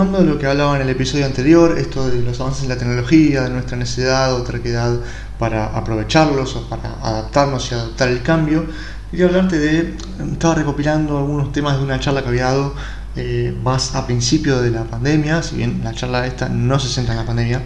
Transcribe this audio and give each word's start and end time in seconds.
retomando 0.00 0.32
lo 0.32 0.38
que 0.38 0.46
hablaba 0.46 0.76
en 0.76 0.82
el 0.82 0.88
episodio 0.88 1.26
anterior, 1.26 1.76
esto 1.76 2.08
de 2.08 2.22
los 2.22 2.40
avances 2.40 2.62
en 2.62 2.70
la 2.70 2.78
tecnología, 2.78 3.42
de 3.42 3.50
nuestra 3.50 3.76
necesidad 3.76 4.34
o 4.34 4.42
terquedad 4.42 4.98
para 5.38 5.66
aprovecharlos 5.76 6.56
o 6.56 6.68
para 6.70 6.94
adaptarnos 7.02 7.70
y 7.70 7.74
adaptar 7.74 8.08
el 8.08 8.22
cambio, 8.22 8.64
quería 9.10 9.26
hablarte 9.26 9.58
de, 9.58 9.94
estaba 10.32 10.54
recopilando 10.54 11.18
algunos 11.18 11.52
temas 11.52 11.76
de 11.76 11.84
una 11.84 12.00
charla 12.00 12.22
que 12.22 12.28
había 12.28 12.44
dado 12.44 12.74
eh, 13.14 13.54
más 13.62 13.94
a 13.94 14.06
principio 14.06 14.62
de 14.62 14.70
la 14.70 14.84
pandemia, 14.84 15.42
si 15.42 15.56
bien 15.56 15.82
la 15.84 15.92
charla 15.92 16.26
esta 16.26 16.48
no 16.48 16.78
se 16.78 16.88
centra 16.88 17.12
en 17.12 17.20
la 17.20 17.26
pandemia, 17.26 17.60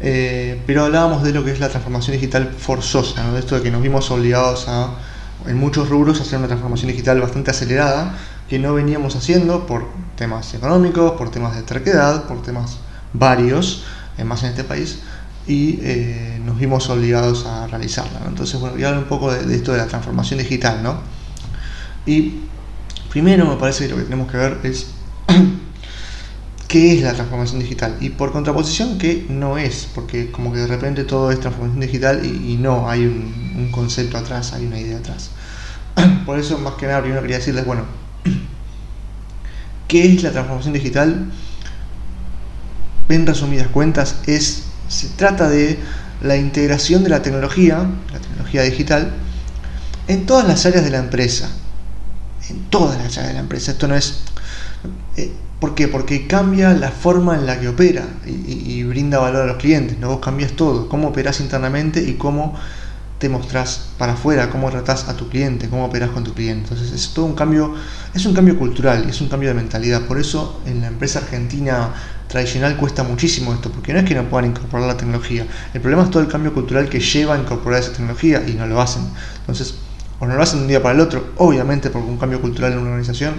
eh, 0.00 0.62
pero 0.66 0.84
hablábamos 0.84 1.22
de 1.24 1.32
lo 1.32 1.44
que 1.44 1.50
es 1.50 1.60
la 1.60 1.68
transformación 1.68 2.14
digital 2.14 2.54
forzosa, 2.56 3.32
de 3.32 3.40
esto 3.40 3.56
de 3.56 3.62
que 3.62 3.70
nos 3.70 3.82
vimos 3.82 4.10
obligados 4.10 4.66
a, 4.68 4.94
en 5.46 5.58
muchos 5.58 5.90
rubros, 5.90 6.20
a 6.20 6.22
hacer 6.22 6.38
una 6.38 6.48
transformación 6.48 6.90
digital 6.90 7.20
bastante 7.20 7.50
acelerada, 7.50 8.14
que 8.48 8.58
no 8.58 8.74
veníamos 8.74 9.16
haciendo 9.16 9.66
por 9.66 9.86
temas 10.16 10.52
económicos, 10.54 11.12
por 11.12 11.30
temas 11.30 11.56
de 11.56 11.62
terquedad, 11.62 12.24
por 12.24 12.42
temas 12.42 12.78
varios, 13.12 13.84
eh, 14.18 14.24
más 14.24 14.42
en 14.42 14.50
este 14.50 14.64
país, 14.64 15.00
y 15.46 15.78
nos 16.44 16.58
vimos 16.58 16.88
obligados 16.88 17.44
a 17.44 17.66
realizarla. 17.66 18.20
Entonces, 18.26 18.58
bueno, 18.58 18.76
voy 18.76 18.84
a 18.84 18.88
hablar 18.88 19.02
un 19.02 19.08
poco 19.08 19.30
de, 19.30 19.44
de, 19.44 19.56
esto 19.56 19.72
de 19.72 19.78
la 19.78 19.86
transformación 19.86 20.38
digital, 20.38 20.82
¿no? 20.82 21.00
Y 22.06 22.44
Primero 23.14 23.46
me 23.46 23.54
parece 23.54 23.84
que 23.84 23.92
lo 23.92 23.96
que 23.98 24.02
tenemos 24.02 24.28
que 24.28 24.36
ver 24.36 24.58
es 24.64 24.88
qué 26.66 26.96
es 26.96 27.02
la 27.02 27.12
transformación 27.12 27.60
digital 27.60 27.96
y 28.00 28.10
por 28.10 28.32
contraposición 28.32 28.98
qué 28.98 29.24
no 29.28 29.56
es, 29.56 29.86
porque 29.94 30.32
como 30.32 30.52
que 30.52 30.58
de 30.58 30.66
repente 30.66 31.04
todo 31.04 31.30
es 31.30 31.38
transformación 31.38 31.80
digital 31.80 32.26
y, 32.26 32.56
no, 32.56 32.90
hay 32.90 33.06
un, 33.06 33.68
concepto 33.70 34.18
atrás, 34.18 34.52
hay 34.52 34.66
una 34.66 34.80
idea 34.80 34.98
atrás. 34.98 35.30
Por 36.26 36.40
eso 36.40 36.58
más 36.58 36.74
que 36.74 36.88
nada 36.88 37.02
primero 37.02 37.22
quería 37.22 37.36
decirles, 37.36 37.64
bueno, 37.64 37.82
¿qué 39.94 40.12
es 40.12 40.24
la 40.24 40.32
transformación 40.32 40.74
digital? 40.74 41.30
En 43.08 43.26
resumidas 43.26 43.68
cuentas, 43.68 44.16
es, 44.26 44.64
se 44.88 45.06
trata 45.10 45.48
de 45.48 45.78
la 46.20 46.36
integración 46.36 47.04
de 47.04 47.10
la 47.10 47.22
tecnología, 47.22 47.86
la 48.12 48.18
tecnología 48.18 48.62
digital, 48.62 49.12
en 50.08 50.26
todas 50.26 50.48
las 50.48 50.66
áreas 50.66 50.84
de 50.84 50.90
la 50.90 50.98
empresa 50.98 51.48
en 52.50 52.64
todas 52.70 52.98
las 52.98 53.16
áreas 53.18 53.28
de 53.28 53.34
la 53.34 53.40
empresa. 53.40 53.72
Esto 53.72 53.88
no 53.88 53.94
es... 53.94 54.18
Eh, 55.16 55.32
¿Por 55.60 55.74
qué? 55.74 55.88
Porque 55.88 56.26
cambia 56.26 56.74
la 56.74 56.90
forma 56.90 57.36
en 57.36 57.46
la 57.46 57.58
que 57.58 57.68
opera 57.68 58.04
y, 58.26 58.82
brinda 58.82 59.18
valor 59.18 59.44
a 59.44 59.46
los 59.46 59.56
clientes. 59.56 59.98
¿no? 59.98 60.08
Vos 60.08 60.18
cambias 60.20 60.52
todo, 60.52 60.90
cómo 60.90 61.08
operás 61.08 61.40
internamente 61.40 62.02
y 62.02 62.14
cómo 62.14 62.54
te 63.24 63.30
mostrás 63.30 63.86
para 63.96 64.12
afuera, 64.12 64.50
cómo 64.50 64.68
tratás 64.68 65.08
a 65.08 65.16
tu 65.16 65.30
cliente, 65.30 65.70
cómo 65.70 65.86
operás 65.86 66.10
con 66.10 66.24
tu 66.24 66.34
cliente. 66.34 66.64
Entonces 66.64 66.92
es 66.92 67.14
todo 67.14 67.24
un 67.24 67.34
cambio, 67.34 67.74
es 68.12 68.26
un 68.26 68.34
cambio 68.34 68.58
cultural, 68.58 69.08
es 69.08 69.18
un 69.22 69.30
cambio 69.30 69.48
de 69.48 69.54
mentalidad. 69.54 70.02
Por 70.02 70.18
eso 70.18 70.60
en 70.66 70.82
la 70.82 70.88
empresa 70.88 71.20
argentina 71.20 71.94
tradicional 72.28 72.76
cuesta 72.76 73.02
muchísimo 73.02 73.54
esto, 73.54 73.70
porque 73.70 73.94
no 73.94 74.00
es 74.00 74.04
que 74.04 74.14
no 74.14 74.24
puedan 74.24 74.50
incorporar 74.50 74.86
la 74.86 74.98
tecnología. 74.98 75.46
El 75.72 75.80
problema 75.80 76.02
es 76.02 76.10
todo 76.10 76.22
el 76.22 76.28
cambio 76.28 76.52
cultural 76.52 76.90
que 76.90 77.00
lleva 77.00 77.34
a 77.34 77.38
incorporar 77.38 77.80
esa 77.80 77.92
tecnología 77.92 78.46
y 78.46 78.52
no 78.52 78.66
lo 78.66 78.78
hacen. 78.78 79.04
Entonces 79.40 79.76
o 80.20 80.26
no 80.26 80.36
lo 80.36 80.42
hacen 80.42 80.58
de 80.58 80.62
un 80.64 80.68
día 80.68 80.82
para 80.82 80.94
el 80.94 81.00
otro, 81.00 81.32
obviamente 81.38 81.88
porque 81.88 82.10
un 82.10 82.18
cambio 82.18 82.42
cultural 82.42 82.72
en 82.72 82.80
una 82.80 82.90
organización 82.90 83.36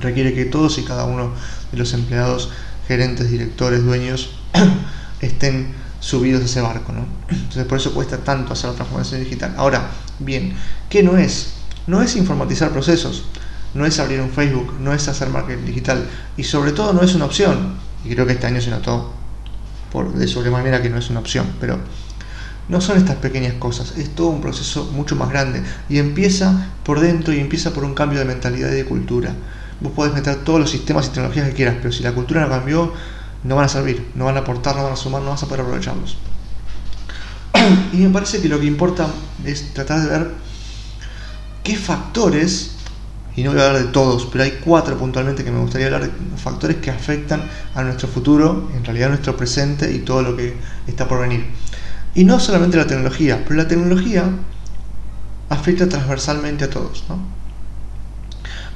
requiere 0.00 0.32
que 0.34 0.44
todos 0.44 0.78
y 0.78 0.84
cada 0.84 1.04
uno 1.04 1.32
de 1.72 1.78
los 1.78 1.92
empleados, 1.94 2.52
gerentes, 2.86 3.28
directores, 3.28 3.84
dueños, 3.84 4.38
estén 5.20 5.79
subidos 6.00 6.42
a 6.42 6.44
ese 6.46 6.60
barco. 6.60 6.92
¿no? 6.92 7.06
Entonces 7.28 7.64
por 7.64 7.78
eso 7.78 7.94
cuesta 7.94 8.18
tanto 8.18 8.52
hacer 8.52 8.70
la 8.70 8.76
transformación 8.76 9.22
digital. 9.22 9.54
Ahora, 9.56 9.90
bien, 10.18 10.54
¿qué 10.88 11.02
no 11.02 11.16
es? 11.16 11.54
No 11.86 12.02
es 12.02 12.16
informatizar 12.16 12.70
procesos, 12.70 13.24
no 13.74 13.86
es 13.86 13.98
abrir 13.98 14.20
un 14.20 14.30
Facebook, 14.30 14.74
no 14.80 14.92
es 14.92 15.06
hacer 15.08 15.28
marketing 15.28 15.66
digital 15.66 16.08
y 16.36 16.44
sobre 16.44 16.72
todo 16.72 16.92
no 16.92 17.02
es 17.02 17.14
una 17.14 17.26
opción. 17.26 17.76
Y 18.04 18.14
creo 18.14 18.26
que 18.26 18.32
este 18.32 18.46
año 18.46 18.60
se 18.60 18.70
notó 18.70 19.12
por 19.92 20.12
de 20.12 20.26
sobremanera 20.26 20.82
que 20.82 20.90
no 20.90 20.98
es 20.98 21.10
una 21.10 21.20
opción, 21.20 21.46
pero 21.60 21.78
no 22.68 22.80
son 22.80 22.98
estas 22.98 23.16
pequeñas 23.16 23.54
cosas, 23.54 23.96
es 23.98 24.14
todo 24.14 24.28
un 24.28 24.40
proceso 24.40 24.90
mucho 24.92 25.16
más 25.16 25.28
grande 25.28 25.62
y 25.88 25.98
empieza 25.98 26.68
por 26.84 27.00
dentro 27.00 27.34
y 27.34 27.40
empieza 27.40 27.72
por 27.72 27.84
un 27.84 27.94
cambio 27.94 28.20
de 28.20 28.24
mentalidad 28.24 28.70
y 28.70 28.76
de 28.76 28.84
cultura. 28.84 29.34
Vos 29.80 29.92
podés 29.92 30.14
meter 30.14 30.36
todos 30.36 30.60
los 30.60 30.70
sistemas 30.70 31.06
y 31.06 31.08
tecnologías 31.10 31.48
que 31.48 31.54
quieras, 31.54 31.76
pero 31.80 31.90
si 31.90 32.02
la 32.02 32.12
cultura 32.12 32.42
no 32.42 32.48
cambió, 32.48 32.92
no 33.44 33.56
van 33.56 33.64
a 33.64 33.68
servir, 33.68 34.10
no 34.14 34.26
van 34.26 34.36
a 34.36 34.40
aportar, 34.40 34.76
no 34.76 34.84
van 34.84 34.92
a 34.92 34.96
sumar, 34.96 35.22
no 35.22 35.30
vas 35.30 35.42
a 35.42 35.46
poder 35.46 35.62
aprovecharlos. 35.62 36.16
y 37.92 37.96
me 37.98 38.10
parece 38.10 38.40
que 38.40 38.48
lo 38.48 38.60
que 38.60 38.66
importa 38.66 39.08
es 39.44 39.72
tratar 39.72 40.00
de 40.00 40.06
ver 40.06 40.30
qué 41.62 41.76
factores, 41.76 42.72
y 43.36 43.42
no 43.42 43.52
voy 43.52 43.60
a 43.60 43.66
hablar 43.66 43.82
de 43.82 43.88
todos, 43.92 44.26
pero 44.30 44.44
hay 44.44 44.58
cuatro 44.64 44.98
puntualmente 44.98 45.44
que 45.44 45.50
me 45.50 45.60
gustaría 45.60 45.86
hablar 45.86 46.02
de 46.02 46.36
factores 46.36 46.78
que 46.78 46.90
afectan 46.90 47.42
a 47.74 47.82
nuestro 47.82 48.08
futuro, 48.08 48.70
en 48.74 48.84
realidad 48.84 49.06
a 49.06 49.10
nuestro 49.10 49.36
presente 49.36 49.92
y 49.92 50.00
todo 50.00 50.22
lo 50.22 50.36
que 50.36 50.56
está 50.86 51.08
por 51.08 51.20
venir. 51.20 51.46
Y 52.14 52.24
no 52.24 52.40
solamente 52.40 52.76
la 52.76 52.86
tecnología, 52.86 53.42
pero 53.44 53.54
la 53.56 53.68
tecnología 53.68 54.28
afecta 55.48 55.88
transversalmente 55.88 56.64
a 56.64 56.70
todos. 56.70 57.04
¿no? 57.08 57.18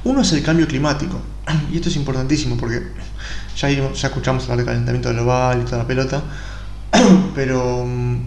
Uno 0.05 0.21
es 0.21 0.31
el 0.31 0.41
cambio 0.41 0.67
climático, 0.67 1.19
y 1.71 1.75
esto 1.75 1.89
es 1.89 1.95
importantísimo 1.95 2.57
porque 2.57 2.81
ya, 3.55 3.69
escuchamos 3.69 4.43
hablar 4.43 4.59
de 4.59 4.65
calentamiento 4.65 5.09
global 5.09 5.61
y 5.61 5.65
toda 5.65 5.79
la 5.79 5.87
pelota, 5.87 6.21
pero 7.35 7.85
mm, 7.85 8.17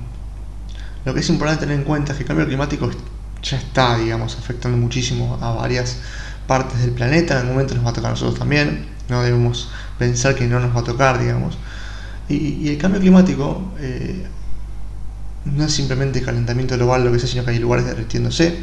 lo 1.04 1.14
que 1.14 1.20
es 1.20 1.28
importante 1.28 1.60
tener 1.60 1.78
en 1.78 1.84
cuenta 1.84 2.12
es 2.12 2.18
que 2.18 2.24
el 2.24 2.28
cambio 2.28 2.46
climático 2.46 2.90
ya 3.42 3.56
está, 3.56 3.98
digamos, 3.98 4.36
afectando 4.36 4.76
muchísimo 4.78 5.38
a 5.40 5.52
varias 5.52 5.98
partes 6.46 6.80
del 6.80 6.92
planeta, 6.92 7.34
en 7.34 7.40
algún 7.40 7.54
momento 7.54 7.74
nos 7.74 7.84
va 7.84 7.90
a 7.90 7.92
tocar 7.92 8.10
a 8.10 8.14
nosotros 8.14 8.38
también, 8.38 8.86
no 9.08 9.22
debemos 9.22 9.70
pensar 9.98 10.34
que 10.34 10.46
no 10.46 10.60
nos 10.60 10.74
va 10.74 10.80
a 10.80 10.84
tocar, 10.84 11.18
digamos. 11.20 11.56
Y, 12.28 12.68
el 12.68 12.78
cambio 12.78 13.00
climático 13.00 13.72
eh, 13.78 14.26
no 15.44 15.64
es 15.64 15.72
simplemente 15.72 16.20
calentamiento 16.22 16.76
global 16.76 17.04
lo 17.04 17.12
que 17.12 17.18
sea, 17.18 17.28
sino 17.28 17.44
que 17.44 17.52
hay 17.52 17.58
lugares 17.58 17.86
derritiéndose, 17.86 18.58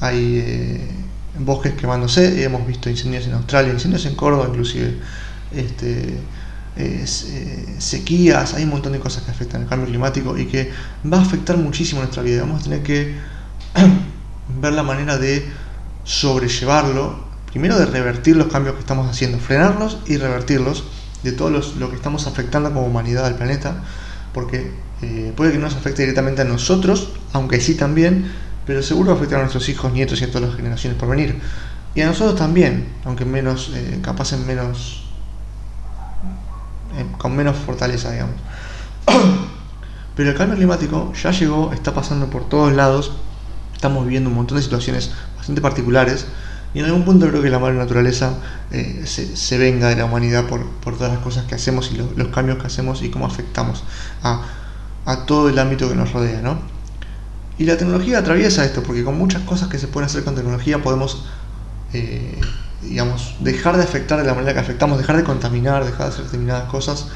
hay 0.00 0.38
eh, 0.44 0.90
bosques 1.38 1.74
quemándose, 1.74 2.42
hemos 2.42 2.66
visto 2.66 2.90
incendios 2.90 3.26
en 3.26 3.34
Australia, 3.34 3.72
incendios 3.72 4.06
en 4.06 4.14
Córdoba 4.14 4.46
inclusive, 4.48 4.96
este, 5.52 6.18
eh, 6.76 7.04
sequías, 7.78 8.54
hay 8.54 8.64
un 8.64 8.70
montón 8.70 8.92
de 8.92 9.00
cosas 9.00 9.22
que 9.22 9.30
afectan 9.30 9.62
el 9.62 9.68
cambio 9.68 9.88
climático 9.88 10.36
y 10.36 10.46
que 10.46 10.70
va 11.10 11.18
a 11.18 11.22
afectar 11.22 11.56
muchísimo 11.56 12.00
nuestra 12.00 12.22
vida. 12.22 12.42
Vamos 12.42 12.62
a 12.62 12.64
tener 12.64 12.82
que 12.82 13.14
ver 14.60 14.72
la 14.72 14.82
manera 14.82 15.18
de 15.18 15.44
sobrellevarlo, 16.04 17.24
primero 17.50 17.78
de 17.78 17.86
revertir 17.86 18.36
los 18.36 18.48
cambios 18.48 18.74
que 18.74 18.80
estamos 18.80 19.08
haciendo, 19.08 19.38
frenarlos 19.38 19.98
y 20.06 20.16
revertirlos 20.16 20.84
de 21.22 21.32
todo 21.32 21.50
lo 21.50 21.90
que 21.90 21.96
estamos 21.96 22.26
afectando 22.26 22.68
como 22.72 22.86
humanidad 22.86 23.24
al 23.24 23.36
planeta, 23.36 23.82
porque 24.32 24.72
eh, 25.02 25.32
puede 25.36 25.52
que 25.52 25.58
no 25.58 25.64
nos 25.64 25.74
afecte 25.74 26.02
directamente 26.02 26.42
a 26.42 26.44
nosotros, 26.44 27.10
aunque 27.32 27.60
sí 27.60 27.74
también, 27.74 28.30
pero 28.66 28.82
seguro 28.82 29.12
afecta 29.12 29.36
a 29.36 29.40
nuestros 29.40 29.68
hijos, 29.68 29.92
nietos 29.92 30.20
y 30.20 30.24
a 30.24 30.28
todas 30.28 30.48
las 30.48 30.56
generaciones 30.56 30.98
por 30.98 31.08
venir. 31.08 31.38
Y 31.94 32.00
a 32.00 32.06
nosotros 32.06 32.36
también, 32.36 32.88
aunque 33.04 33.24
menos, 33.24 33.70
eh, 33.74 33.98
capaz 34.02 34.32
en 34.32 34.46
menos, 34.46 35.03
con 37.18 37.36
menos 37.36 37.56
fortaleza, 37.56 38.12
digamos. 38.12 38.36
Pero 40.16 40.30
el 40.30 40.36
cambio 40.36 40.56
climático 40.56 41.12
ya 41.20 41.30
llegó, 41.32 41.72
está 41.72 41.92
pasando 41.92 42.30
por 42.30 42.48
todos 42.48 42.72
lados, 42.72 43.12
estamos 43.74 44.04
viviendo 44.04 44.30
un 44.30 44.36
montón 44.36 44.56
de 44.56 44.62
situaciones 44.62 45.10
bastante 45.36 45.60
particulares 45.60 46.26
y 46.72 46.78
en 46.78 46.84
algún 46.86 47.04
punto 47.04 47.28
creo 47.28 47.42
que 47.42 47.50
la 47.50 47.58
madre 47.58 47.74
naturaleza 47.74 48.34
eh, 48.70 49.02
se, 49.06 49.58
venga 49.58 49.88
de 49.88 49.96
la 49.96 50.04
humanidad 50.04 50.46
por, 50.46 50.64
todas 50.96 51.12
las 51.12 51.22
cosas 51.22 51.44
que 51.46 51.54
hacemos 51.54 51.90
y 51.92 51.96
los 51.96 52.28
cambios 52.28 52.58
que 52.58 52.68
hacemos 52.68 53.02
y 53.02 53.10
cómo 53.10 53.26
afectamos 53.26 53.82
a 54.22 54.42
a 55.06 55.26
todo 55.26 55.48
el 55.48 55.58
ámbito 55.58 55.88
que 55.88 55.94
nos 55.94 56.12
rodea, 56.12 56.40
¿no? 56.40 56.58
Y 57.58 57.64
la 57.64 57.76
tecnología 57.76 58.18
atraviesa 58.18 58.64
esto, 58.64 58.82
porque 58.82 59.04
con 59.04 59.16
muchas 59.16 59.42
cosas 59.42 59.68
que 59.68 59.78
se 59.78 59.86
pueden 59.86 60.06
hacer 60.06 60.24
con 60.24 60.34
tecnología 60.34 60.82
podemos, 60.82 61.24
eh, 61.92 62.40
digamos, 62.88 63.36
dejar 63.40 63.76
de 63.76 63.82
afectar 63.82 64.18
de 64.18 64.24
la 64.24 64.34
manera 64.34 64.54
que 64.54 64.60
afectamos, 64.60 64.98
dejar 64.98 65.16
de 65.16 65.24
contaminar, 65.24 65.84
dejar 65.84 66.06
de 66.06 66.12
hacer 66.12 66.24
determinadas 66.24 66.68
cosas, 66.70 67.06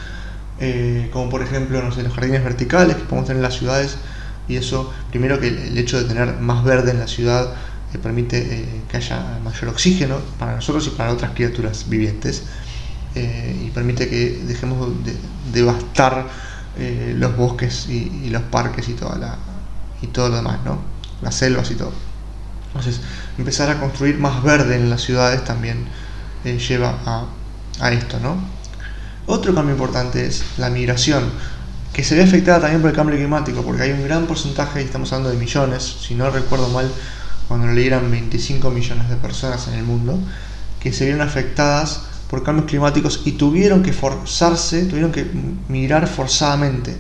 eh, 0.61 1.09
como 1.13 1.31
por 1.31 1.43
ejemplo, 1.43 1.83
no 1.83 1.93
sé, 1.93 2.03
los 2.03 2.13
jardines 2.13 2.43
verticales 2.43 2.97
que 2.97 3.03
podemos 3.03 3.27
tener 3.27 3.39
en 3.39 3.43
las 3.43 3.55
ciudades, 3.55 3.97
y 4.49 4.57
eso, 4.57 4.93
primero 5.11 5.39
que 5.39 5.49
el 5.49 5.77
hecho 5.77 5.99
de 6.01 6.05
tener 6.05 6.39
más 6.41 6.65
verde 6.65 6.91
en 6.91 6.99
la 6.99 7.07
ciudad 7.07 7.55
eh, 7.93 7.99
permite 7.99 8.83
que 8.89 8.97
haya 8.97 9.39
mayor 9.45 9.69
oxígeno 9.69 10.17
para 10.39 10.57
nosotros 10.57 10.87
y 10.87 10.91
para 10.91 11.13
otras 11.13 11.33
criaturas 11.33 11.89
vivientes, 11.89 12.45
y 13.15 13.71
permite 13.71 14.09
que 14.09 14.43
dejemos 14.47 14.91
de 15.05 15.17
devastar 15.53 16.27
eh, 16.81 17.13
los 17.17 17.37
bosques 17.37 17.89
y, 17.89 18.31
los 18.31 18.43
parques 18.43 18.89
y, 18.89 18.93
toda 18.93 19.19
la, 19.19 19.37
y 20.01 20.07
todo 20.07 20.29
lo 20.29 20.37
demás, 20.37 20.61
¿no? 20.65 20.79
Las 21.23 21.35
selvas 21.35 21.69
y 21.73 21.75
todo. 21.75 21.93
Entonces, 22.69 23.01
empezar 23.39 23.71
a 23.71 23.81
construir 23.81 24.19
más 24.19 24.43
verde 24.43 24.77
en 24.77 24.91
las 24.91 25.03
ciudades 25.03 25.45
también 25.45 25.87
eh, 26.45 26.59
lleva 26.59 26.99
a, 27.07 27.27
a 27.81 27.93
esto, 27.93 28.19
¿no? 28.21 28.37
Otro 29.27 29.55
cambio 29.55 29.75
importante 29.75 30.27
es 30.27 30.43
la 30.57 30.71
migración, 30.71 31.31
que 31.93 32.03
se 32.05 32.15
ve 32.17 32.23
afectada 32.23 32.61
también 32.61 32.81
por 32.81 32.91
el 32.91 32.97
cambio 32.97 33.17
climático, 33.17 33.63
porque 33.63 33.83
hay 33.83 33.93
un 33.93 34.05
gran 34.05 34.27
porcentaje, 34.27 34.81
y 34.81 34.85
estamos 34.85 35.13
hablando 35.13 35.31
de 35.31 35.37
millones, 35.37 35.97
si 36.01 36.15
no 36.15 36.31
recuerdo 36.31 36.69
mal, 36.69 36.91
cuando 37.47 37.67
lo 37.67 37.81
eran 37.81 38.11
25 38.11 38.71
millones 38.71 39.09
de 39.09 39.17
personas 39.17 39.69
en 39.69 39.75
el 39.75 39.85
mundo, 39.85 40.19
que 40.81 40.93
se 40.93 41.05
vieron 41.05 41.27
afectadas 41.27 42.03
por 42.31 42.43
cambios 42.43 42.69
climáticos 42.69 43.23
y 43.25 43.33
tuvieron 43.33 43.83
que 43.83 43.93
forzarse, 43.93 44.85
tuvieron 44.85 45.13
que 45.13 45.27
mirar 45.69 46.07
forzadamente. 46.07 46.97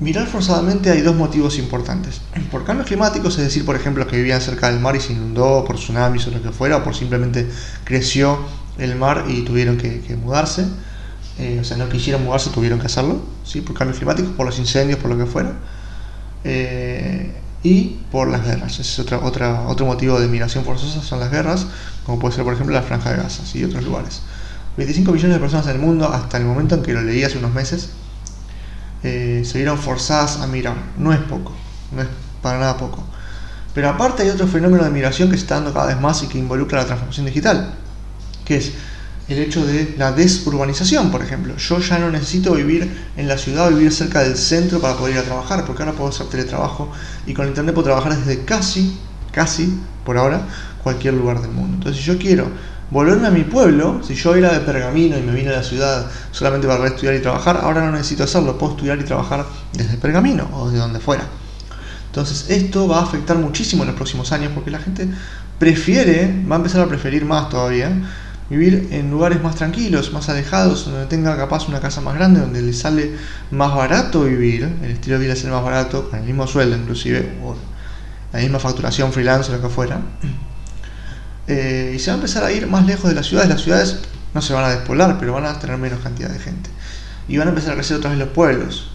Mirar 0.00 0.26
forzadamente 0.28 0.90
hay 0.90 1.02
dos 1.02 1.14
motivos 1.14 1.58
importantes. 1.58 2.22
Por 2.50 2.64
cambios 2.64 2.86
climáticos, 2.86 3.36
es 3.36 3.44
decir, 3.44 3.66
por 3.66 3.76
ejemplo, 3.76 4.06
que 4.06 4.16
vivían 4.16 4.40
cerca 4.40 4.70
del 4.70 4.80
mar 4.80 4.96
y 4.96 5.00
se 5.00 5.12
inundó 5.12 5.62
por 5.66 5.76
tsunamis 5.76 6.26
o 6.26 6.30
lo 6.30 6.42
que 6.42 6.50
fuera, 6.52 6.78
o 6.78 6.82
por 6.82 6.94
simplemente 6.94 7.46
creció 7.84 8.38
el 8.78 8.96
mar 8.96 9.26
y 9.28 9.42
tuvieron 9.42 9.76
que, 9.76 10.16
mudarse. 10.16 10.66
Eh, 11.38 11.58
o 11.60 11.64
sea, 11.64 11.76
no 11.76 11.88
quisieron 11.90 12.24
mudarse, 12.24 12.48
tuvieron 12.48 12.80
que 12.80 12.86
hacerlo, 12.86 13.20
¿sí? 13.44 13.60
por 13.60 13.76
cambios 13.76 13.98
climáticos, 13.98 14.32
por 14.32 14.46
los 14.46 14.58
incendios, 14.58 14.98
por 14.98 15.10
lo 15.10 15.18
que 15.18 15.26
fuera. 15.26 15.52
Eh, 16.44 17.34
y 17.62 17.98
por 18.10 18.28
las 18.28 18.42
guerras. 18.42 18.78
Es 18.78 18.98
otra, 18.98 19.18
otra, 19.18 19.68
otro 19.68 19.84
motivo 19.84 20.18
de 20.18 20.28
migración 20.28 20.64
forzosa, 20.64 21.02
son 21.02 21.20
las 21.20 21.30
guerras, 21.30 21.66
como 22.06 22.18
puede 22.18 22.34
ser 22.34 22.44
por 22.44 22.54
ejemplo 22.54 22.74
la 22.74 22.82
Franja 22.82 23.10
de 23.10 23.18
Gaza 23.18 23.42
y 23.52 23.64
otros 23.64 23.84
lugares. 23.84 24.22
25 24.78 25.12
millones 25.12 25.36
de 25.36 25.40
personas 25.40 25.66
en 25.66 25.72
el 25.72 25.78
mundo, 25.78 26.08
hasta 26.08 26.38
el 26.38 26.44
momento 26.44 26.74
en 26.74 26.82
que 26.82 26.94
lo 26.94 27.02
leí 27.02 27.22
hace 27.22 27.36
unos 27.36 27.52
meses, 27.52 27.90
eh, 29.02 29.42
se 29.44 29.58
vieron 29.58 29.78
forzadas 29.78 30.38
a 30.38 30.46
migrar. 30.46 30.76
No 30.98 31.12
es 31.12 31.20
poco, 31.20 31.52
no 31.92 32.02
es 32.02 32.08
para 32.42 32.58
nada 32.58 32.76
poco. 32.76 33.04
Pero 33.74 33.88
aparte 33.88 34.22
hay 34.22 34.30
otro 34.30 34.46
fenómeno 34.46 34.84
de 34.84 34.90
migración 34.90 35.30
que 35.30 35.36
se 35.36 35.42
está 35.42 35.56
dando 35.56 35.72
cada 35.72 35.86
vez 35.86 36.00
más 36.00 36.22
y 36.22 36.26
que 36.26 36.38
involucra 36.38 36.78
la 36.78 36.86
transformación 36.86 37.26
digital, 37.26 37.74
que 38.44 38.56
es 38.56 38.72
el 39.28 39.38
hecho 39.38 39.64
de 39.64 39.94
la 39.96 40.10
desurbanización, 40.10 41.10
por 41.10 41.22
ejemplo. 41.22 41.56
Yo 41.56 41.78
ya 41.78 41.98
no 41.98 42.10
necesito 42.10 42.54
vivir 42.54 42.90
en 43.16 43.28
la 43.28 43.38
ciudad 43.38 43.70
vivir 43.70 43.92
cerca 43.92 44.20
del 44.20 44.36
centro 44.36 44.80
para 44.80 44.96
poder 44.96 45.14
ir 45.14 45.20
a 45.20 45.24
trabajar, 45.24 45.64
porque 45.64 45.82
ahora 45.82 45.94
puedo 45.94 46.10
hacer 46.10 46.26
teletrabajo 46.26 46.90
y 47.26 47.34
con 47.34 47.46
internet 47.46 47.74
puedo 47.74 47.86
trabajar 47.86 48.16
desde 48.16 48.44
casi, 48.44 48.98
casi, 49.30 49.78
por 50.04 50.18
ahora, 50.18 50.42
cualquier 50.82 51.14
lugar 51.14 51.40
del 51.40 51.52
mundo. 51.52 51.76
Entonces, 51.76 52.02
si 52.02 52.08
yo 52.08 52.18
quiero 52.18 52.50
volverme 52.90 53.28
a 53.28 53.30
mi 53.30 53.44
pueblo, 53.44 54.00
si 54.02 54.14
yo 54.14 54.34
era 54.34 54.52
de 54.52 54.60
Pergamino 54.60 55.16
y 55.18 55.22
me 55.22 55.32
vine 55.32 55.50
a 55.50 55.58
la 55.58 55.62
ciudad 55.62 56.06
solamente 56.32 56.66
para 56.66 56.86
estudiar 56.86 57.14
y 57.14 57.20
trabajar, 57.20 57.60
ahora 57.62 57.84
no 57.84 57.92
necesito 57.92 58.24
hacerlo, 58.24 58.58
puedo 58.58 58.72
estudiar 58.72 58.98
y 58.98 59.04
trabajar 59.04 59.46
desde 59.72 59.96
Pergamino 59.96 60.48
o 60.52 60.70
de 60.70 60.78
donde 60.78 61.00
fuera. 61.00 61.24
Entonces 62.06 62.50
esto 62.50 62.88
va 62.88 62.98
a 62.98 63.02
afectar 63.02 63.38
muchísimo 63.38 63.84
en 63.84 63.88
los 63.88 63.96
próximos 63.96 64.32
años 64.32 64.50
porque 64.54 64.72
la 64.72 64.80
gente 64.80 65.08
prefiere, 65.58 66.44
va 66.50 66.56
a 66.56 66.58
empezar 66.58 66.80
a 66.80 66.86
preferir 66.86 67.24
más 67.24 67.48
todavía, 67.48 67.92
vivir 68.50 68.88
en 68.90 69.12
lugares 69.12 69.40
más 69.40 69.54
tranquilos, 69.54 70.12
más 70.12 70.28
alejados, 70.28 70.86
donde 70.86 71.06
tenga 71.06 71.36
capaz 71.36 71.68
una 71.68 71.78
casa 71.80 72.00
más 72.00 72.16
grande, 72.16 72.40
donde 72.40 72.62
le 72.62 72.72
sale 72.72 73.12
más 73.52 73.72
barato 73.76 74.24
vivir, 74.24 74.64
el 74.82 74.90
estilo 74.90 75.18
de 75.18 75.26
vida 75.26 75.36
sale 75.36 75.52
más 75.52 75.62
barato, 75.62 76.10
con 76.10 76.18
el 76.18 76.24
mismo 76.24 76.48
sueldo 76.48 76.76
inclusive, 76.76 77.38
o 77.44 77.54
la 78.32 78.40
misma 78.40 78.58
facturación 78.58 79.12
freelance 79.12 79.52
o 79.52 79.56
lo 79.56 79.62
que 79.62 79.68
fuera. 79.68 80.00
Eh, 81.50 81.94
y 81.96 81.98
se 81.98 82.12
va 82.12 82.14
a 82.14 82.18
empezar 82.18 82.44
a 82.44 82.52
ir 82.52 82.68
más 82.68 82.86
lejos 82.86 83.10
de 83.10 83.16
las 83.16 83.26
ciudades. 83.26 83.50
Las 83.50 83.62
ciudades 83.62 83.98
no 84.34 84.40
se 84.40 84.52
van 84.52 84.64
a 84.64 84.68
despoblar, 84.68 85.18
pero 85.18 85.32
van 85.32 85.46
a 85.46 85.58
tener 85.58 85.76
menos 85.78 85.98
cantidad 85.98 86.30
de 86.30 86.38
gente. 86.38 86.70
Y 87.26 87.38
van 87.38 87.48
a 87.48 87.50
empezar 87.50 87.72
a 87.72 87.74
crecer 87.74 87.96
otra 87.96 88.10
vez 88.10 88.20
los 88.20 88.28
pueblos, 88.28 88.88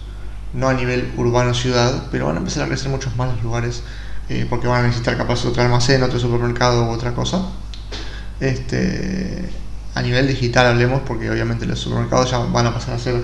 no 0.54 0.68
a 0.68 0.74
nivel 0.74 1.12
urbano-ciudad, 1.18 2.04
pero 2.10 2.26
van 2.26 2.36
a 2.36 2.38
empezar 2.38 2.64
a 2.64 2.68
crecer 2.68 2.88
muchos 2.88 3.14
más 3.16 3.30
los 3.34 3.42
lugares, 3.42 3.82
eh, 4.30 4.46
porque 4.48 4.68
van 4.68 4.84
a 4.84 4.86
necesitar 4.86 5.18
capaz 5.18 5.44
otro 5.44 5.62
almacén, 5.62 6.02
otro 6.02 6.18
supermercado 6.18 6.86
u 6.86 6.90
otra 6.90 7.12
cosa. 7.12 7.42
Este, 8.40 9.50
a 9.94 10.00
nivel 10.00 10.26
digital 10.26 10.66
hablemos, 10.66 11.02
porque 11.06 11.30
obviamente 11.30 11.66
los 11.66 11.78
supermercados 11.78 12.30
ya 12.30 12.38
van 12.38 12.66
a 12.66 12.72
pasar 12.72 12.94
a 12.94 12.98
ser 12.98 13.22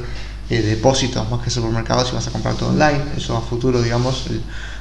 eh, 0.51 0.61
depósitos 0.61 1.31
más 1.31 1.41
que 1.41 1.49
supermercados 1.49 2.11
y 2.13 2.15
vas 2.15 2.27
a 2.29 2.31
comprar 2.31 2.55
todo 2.57 2.69
online. 2.69 3.03
Eso 3.17 3.35
a 3.35 3.41
futuro, 3.41 3.81
digamos, 3.81 4.27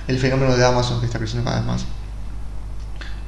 el, 0.07 0.19
fenómeno 0.19 0.57
de 0.57 0.65
Amazon 0.65 1.00
que 1.00 1.06
está 1.06 1.19
creciendo 1.19 1.50
cada 1.50 1.62
vez 1.62 1.68
más. 1.68 1.86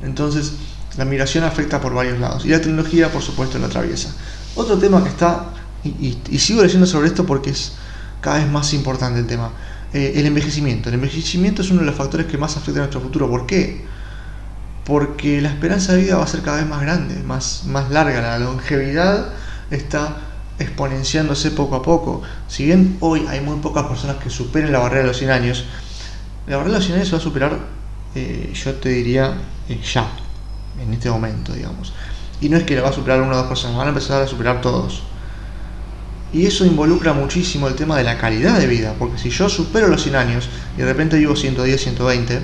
Entonces, 0.02 0.54
la 0.98 1.06
migración 1.06 1.44
afecta 1.44 1.81
por 1.81 1.94
varios 1.94 2.19
lados 2.19 2.45
y 2.45 2.50
la 2.50 2.62
tecnología, 2.62 3.12
por 3.12 3.22
supuesto, 3.22 3.57
la 3.60 3.68
atraviesa. 3.68 4.13
Otro 4.56 4.78
tema 4.78 5.04
que 5.04 5.10
está, 5.10 5.45
y, 5.84 6.38
sigo 6.38 6.62
leyendo 6.62 6.86
sobre 6.86 7.07
esto 7.07 7.25
porque 7.25 7.50
es 7.50 7.74
cada 8.22 8.38
vez 8.38 8.50
más 8.50 8.74
importante 8.74 9.19
el 9.19 9.28
tema, 9.28 9.51
eh, 9.94 10.13
el 10.16 10.25
envejecimiento. 10.25 10.90
El 10.90 10.95
envejecimiento 10.95 11.62
es 11.62 11.72
uno 11.72 11.81
de 11.81 11.88
los 11.88 11.95
factores 11.95 12.28
que 12.28 12.38
más 12.38 12.56
afecta 12.57 12.80
a 12.80 12.84
nuestro 12.84 13.01
futuro. 13.01 13.30
¿Por 13.30 13.45
qué? 13.45 13.94
porque 14.84 15.42
la 15.42 15.50
esperanza 15.50 15.94
de 15.94 16.01
vida 16.01 16.18
va 16.18 16.24
a 16.24 16.28
ser 16.28 16.42
cada 16.42 16.57
vez 16.57 16.68
más 16.68 16.81
grande, 16.81 17.16
más, 17.24 17.63
más 17.66 17.89
larga, 17.89 18.22
la 18.22 18.39
longevidad 18.39 19.30
está 19.72 20.18
exponenciándose 20.60 21.51
poco 21.51 21.75
a 21.75 21.81
poco. 21.81 22.22
Si 22.48 22.66
bien 22.66 22.98
hoy 23.00 23.25
hay 23.28 23.39
muy 23.42 23.60
pocas 23.60 23.86
personas 23.86 24.18
que 24.18 24.30
superen 24.30 24.72
la 24.72 24.80
barrera 24.80 25.01
de 25.01 25.07
los 25.07 25.18
100 25.18 25.31
años, 25.31 25.66
la 26.48 26.57
barrera 26.57 26.74
de 26.74 26.80
los 26.80 26.86
100 26.86 26.98
años 26.98 27.07
se 27.07 27.16
va 27.16 27.19
a 27.19 27.24
superar, 27.24 27.60
eh, 28.16 28.51
yo 28.54 28.74
te 28.75 28.89
diría, 28.89 29.34
eh, 29.69 29.80
ya, 29.81 30.07
en 30.81 30.94
este 30.94 31.10
momento, 31.10 31.54
digamos. 31.54 31.94
Y 32.42 32.50
no 32.50 32.58
es 32.58 32.64
que 32.64 32.75
la 32.75 32.81
va 32.81 32.90
a 32.90 32.94
superar 32.94 33.22
una 33.22 33.34
o 33.34 33.38
dos 33.38 33.48
personas, 33.48 33.78
van 33.78 33.88
a 33.88 33.90
empezar 33.90 34.22
a 34.22 34.28
superar 34.28 34.62
todos. 34.62 35.04
Y 36.34 36.46
eso 36.46 36.66
involucra 36.66 37.14
muchísimo 37.14 37.68
el 37.68 37.75
tema 37.75 37.98
de 37.98 38.04
la 38.04 38.18
calidad 38.18 38.60
de 38.60 38.68
vida, 38.68 38.96
porque 38.98 39.20
si 39.20 39.30
yo 39.30 39.48
supero 39.50 39.88
los 39.88 40.02
100 40.02 40.16
años 40.16 40.50
y 40.75 40.81
de 40.81 40.86
repente 40.86 41.18
vivo 41.18 41.36
110, 41.36 41.81
120, 41.81 42.40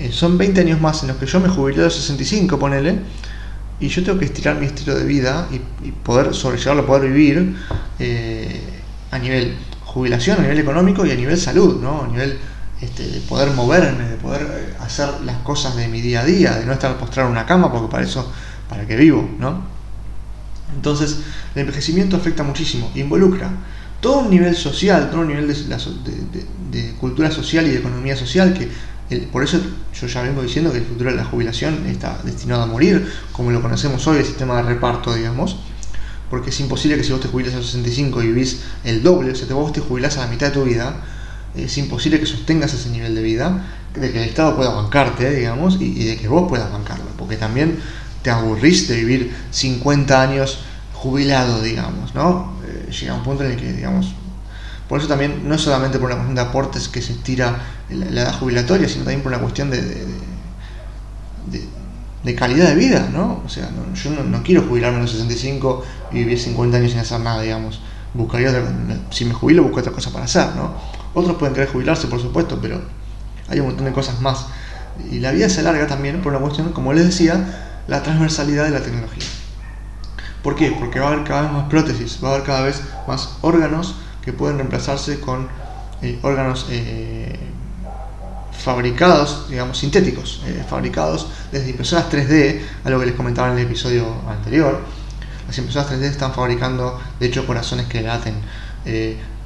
eh, 0.00 0.12
son 0.12 0.36
20 0.36 0.60
años 0.60 0.80
más 0.80 1.02
en 1.02 1.08
los 1.08 1.16
que 1.16 1.26
yo 1.26 1.38
me 1.38 1.48
jubilé 1.48 1.80
a 1.80 1.84
los 1.84 1.94
65, 1.94 2.58
ponele, 2.58 2.98
y 3.80 3.88
yo 3.88 4.02
tengo 4.02 4.18
que 4.18 4.24
estirar 4.24 4.58
mi 4.58 4.66
estilo 4.66 4.96
de 4.96 5.04
vida 5.04 5.48
y, 5.52 5.90
poder 5.90 6.34
sobrellevarlo, 6.34 6.86
poder 6.86 7.10
vivir 7.12 7.56
eh, 8.00 8.62
a 9.12 9.18
nivel 9.18 9.56
jubilación, 9.84 10.38
a 10.38 10.42
nivel 10.42 10.58
económico 10.58 11.06
y 11.06 11.12
a 11.12 11.14
nivel 11.14 11.38
salud, 11.38 11.80
¿no? 11.80 12.02
A 12.02 12.08
nivel 12.08 12.38
este, 12.80 13.08
de 13.08 13.20
poder 13.20 13.50
moverme, 13.50 14.08
de 14.08 14.16
poder 14.16 14.42
eh, 14.42 14.74
hacer 14.80 15.08
las 15.24 15.38
cosas 15.38 15.76
de 15.76 15.88
mi 15.88 16.00
día 16.00 16.20
a 16.20 16.24
día, 16.24 16.56
de 16.56 16.64
no 16.64 16.72
estar 16.72 16.96
postrado 16.98 17.28
en 17.28 17.32
una 17.32 17.46
cama, 17.46 17.72
porque 17.72 17.90
para 17.90 18.04
eso, 18.04 18.30
para 18.68 18.86
que 18.86 18.96
vivo, 18.96 19.28
¿no? 19.38 19.62
Entonces, 20.74 21.20
el 21.54 21.62
envejecimiento 21.62 22.16
afecta 22.16 22.42
muchísimo, 22.42 22.90
involucra 22.94 23.50
todo 24.00 24.20
un 24.20 24.30
nivel 24.30 24.54
social, 24.54 25.10
todo 25.10 25.22
un 25.22 25.28
nivel 25.28 25.48
de, 25.48 26.92
cultura 27.00 27.30
social 27.30 27.66
y 27.66 27.70
de 27.70 27.78
economía 27.78 28.16
social 28.16 28.54
que 28.54 28.68
por 29.32 29.42
eso 29.42 29.58
yo 29.98 30.06
ya 30.06 30.22
vengo 30.22 30.42
diciendo 30.42 30.70
que 30.70 30.78
el 30.78 30.84
futuro 30.84 31.10
de 31.10 31.16
la 31.16 31.24
jubilación 31.24 31.86
está 31.86 32.20
destinado 32.24 32.62
a 32.62 32.66
morir, 32.66 33.10
como 33.32 33.50
lo 33.50 33.62
conocemos 33.62 34.06
hoy, 34.06 34.18
el 34.18 34.24
sistema 34.24 34.56
de 34.56 34.62
reparto, 34.64 35.14
digamos, 35.14 35.56
porque 36.28 36.50
es 36.50 36.60
imposible 36.60 36.98
que 36.98 37.04
si 37.04 37.12
vos 37.12 37.20
te 37.20 37.28
jubilas 37.28 37.54
a 37.54 37.56
los 37.56 37.66
65 37.66 38.22
y 38.22 38.26
vivís 38.26 38.60
el 38.84 39.02
doble, 39.02 39.32
o 39.32 39.34
sea, 39.34 39.46
vos 39.54 39.72
te 39.72 39.80
jubilás 39.80 40.18
a 40.18 40.26
la 40.26 40.26
mitad 40.26 40.48
de 40.48 40.52
tu 40.52 40.64
vida, 40.64 40.94
es 41.54 41.78
imposible 41.78 42.20
que 42.20 42.26
sostengas 42.26 42.72
ese 42.74 42.90
nivel 42.90 43.14
de 43.14 43.22
vida, 43.22 43.66
de 43.94 44.12
que 44.12 44.22
el 44.22 44.28
Estado 44.28 44.56
pueda 44.56 44.70
bancarte, 44.70 45.30
digamos, 45.30 45.78
y, 45.80 46.04
de 46.04 46.16
que 46.16 46.28
vos 46.28 46.48
puedas 46.48 46.70
bancarlo, 46.72 47.06
porque 47.16 47.36
también 47.36 47.78
te 48.22 48.30
aburrís 48.30 48.88
de 48.88 48.96
vivir 48.96 49.34
50 49.50 50.22
años 50.22 50.60
jubilado, 50.92 51.62
digamos, 51.62 52.14
¿no? 52.14 52.52
Eh, 52.66 52.90
llega 52.90 53.14
un 53.14 53.22
punto 53.22 53.44
en 53.44 53.52
el 53.52 53.56
que, 53.56 53.72
digamos, 53.72 54.14
por 54.88 54.98
eso 54.98 55.08
también, 55.08 55.46
no 55.46 55.54
es 55.54 55.60
solamente 55.60 55.98
por 55.98 56.06
una 56.06 56.16
cuestión 56.16 56.34
de 56.34 56.40
aportes 56.40 56.88
que 56.88 57.02
se 57.02 57.12
estira 57.12 57.58
la, 57.90 58.06
edad 58.06 58.38
jubilatoria, 58.38 58.88
sino 58.88 59.04
también 59.04 59.22
por 59.22 59.32
una 59.32 59.40
cuestión 59.40 59.70
de, 59.70 60.06
de, 62.22 62.34
calidad 62.34 62.68
de 62.68 62.74
vida, 62.74 63.08
¿no? 63.12 63.42
O 63.44 63.48
sea, 63.48 63.70
yo 63.94 64.10
no, 64.10 64.42
quiero 64.42 64.62
jubilarme 64.62 64.98
a 64.98 65.00
los 65.00 65.12
65 65.12 65.84
y 66.12 66.16
vivir 66.16 66.38
50 66.38 66.76
años 66.76 66.90
sin 66.90 67.00
hacer 67.00 67.20
nada, 67.20 67.40
digamos. 67.40 67.80
Buscaría 68.12 68.52
si 69.10 69.24
me 69.24 69.34
jubilo, 69.34 69.62
busco 69.62 69.80
otra 69.80 69.92
cosa 69.92 70.10
para 70.10 70.26
hacer, 70.26 70.54
¿no? 70.56 70.74
Otros 71.14 71.36
pueden 71.36 71.54
querer 71.54 71.70
jubilarse, 71.70 72.06
por 72.08 72.20
supuesto, 72.20 72.58
pero 72.60 72.80
hay 73.48 73.60
un 73.60 73.66
montón 73.66 73.86
de 73.86 73.92
cosas 73.92 74.20
más. 74.20 74.46
Y 75.10 75.20
la 75.20 75.32
vida 75.32 75.48
se 75.48 75.60
alarga 75.60 75.86
también 75.86 76.20
por 76.22 76.32
una 76.32 76.40
cuestión, 76.40 76.72
como 76.72 76.92
les 76.92 77.06
decía, 77.06 77.82
la 77.86 78.02
transversalidad 78.02 78.64
de 78.64 78.70
la 78.70 78.80
tecnología. 78.80 79.24
¿Por 80.42 80.54
qué? 80.54 80.74
Porque 80.78 81.00
va 81.00 81.08
a 81.08 81.12
haber 81.12 81.24
cada 81.24 81.42
vez 81.42 81.52
más 81.52 81.68
prótesis, 81.68 82.18
va 82.22 82.28
a 82.28 82.34
haber 82.34 82.46
cada 82.46 82.62
vez 82.62 82.82
más 83.06 83.38
órganos 83.40 83.96
que 84.24 84.32
pueden 84.32 84.58
reemplazarse 84.58 85.20
con 85.20 85.48
eh, 86.02 86.18
órganos 86.22 86.66
eh, 86.70 87.38
fabricados, 88.52 89.48
digamos, 89.48 89.78
sintéticos, 89.78 90.42
eh, 90.46 90.64
fabricados 90.68 91.28
desde 91.50 91.70
impresoras 91.70 92.10
3D, 92.10 92.60
algo 92.84 93.00
que 93.00 93.06
les 93.06 93.14
comentaba 93.14 93.48
en 93.48 93.58
el 93.58 93.64
episodio 93.64 94.06
anterior. 94.28 94.80
Las 95.46 95.58
impresoras 95.58 95.90
3D 95.90 96.02
están 96.02 96.32
fabricando, 96.32 97.00
de 97.18 97.26
hecho, 97.26 97.46
corazones 97.46 97.86
que 97.86 98.02
laten, 98.02 98.34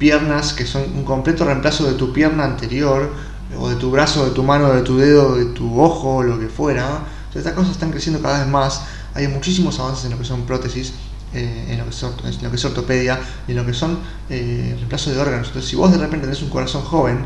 piernas 0.03 0.51
que 0.51 0.65
son 0.65 0.83
un 0.97 1.05
completo 1.05 1.45
reemplazo 1.45 1.85
de 1.85 1.93
tu 1.93 2.11
pierna 2.11 2.43
anterior, 2.43 3.09
o 3.57 3.69
de 3.69 3.77
tu 3.77 3.89
brazo, 3.89 4.25
de 4.25 4.31
tu 4.31 4.43
mano, 4.43 4.73
de 4.73 4.81
tu 4.81 4.97
dedo, 4.97 5.37
de 5.37 5.45
tu 5.45 5.79
ojo, 5.79 6.21
lo 6.23 6.37
que 6.37 6.49
fuera. 6.49 7.05
estas 7.33 7.53
cosas 7.53 7.71
están 7.71 7.89
creciendo 7.89 8.21
cada 8.21 8.39
vez 8.39 8.47
más. 8.49 8.81
Hay 9.13 9.29
muchísimos 9.29 9.79
avances 9.79 10.03
en 10.03 10.11
lo 10.11 10.17
que 10.17 10.25
son 10.25 10.41
prótesis 10.41 10.91
eh, 11.33 11.67
en, 11.69 11.77
lo 11.77 11.85
que 11.85 12.55
es, 12.57 12.65
ortopedia 12.65 13.17
y 13.47 13.51
en 13.51 13.57
lo 13.57 13.65
que 13.65 13.73
son 13.73 13.97
eh, 14.29 14.73
reemplazos 14.75 15.13
de 15.13 15.21
órganos. 15.21 15.47
Entonces, 15.47 15.71
si 15.71 15.77
vos 15.77 15.89
de 15.89 15.97
repente 15.97 16.25
tenés 16.25 16.41
un 16.41 16.49
corazón 16.49 16.81
joven, 16.81 17.19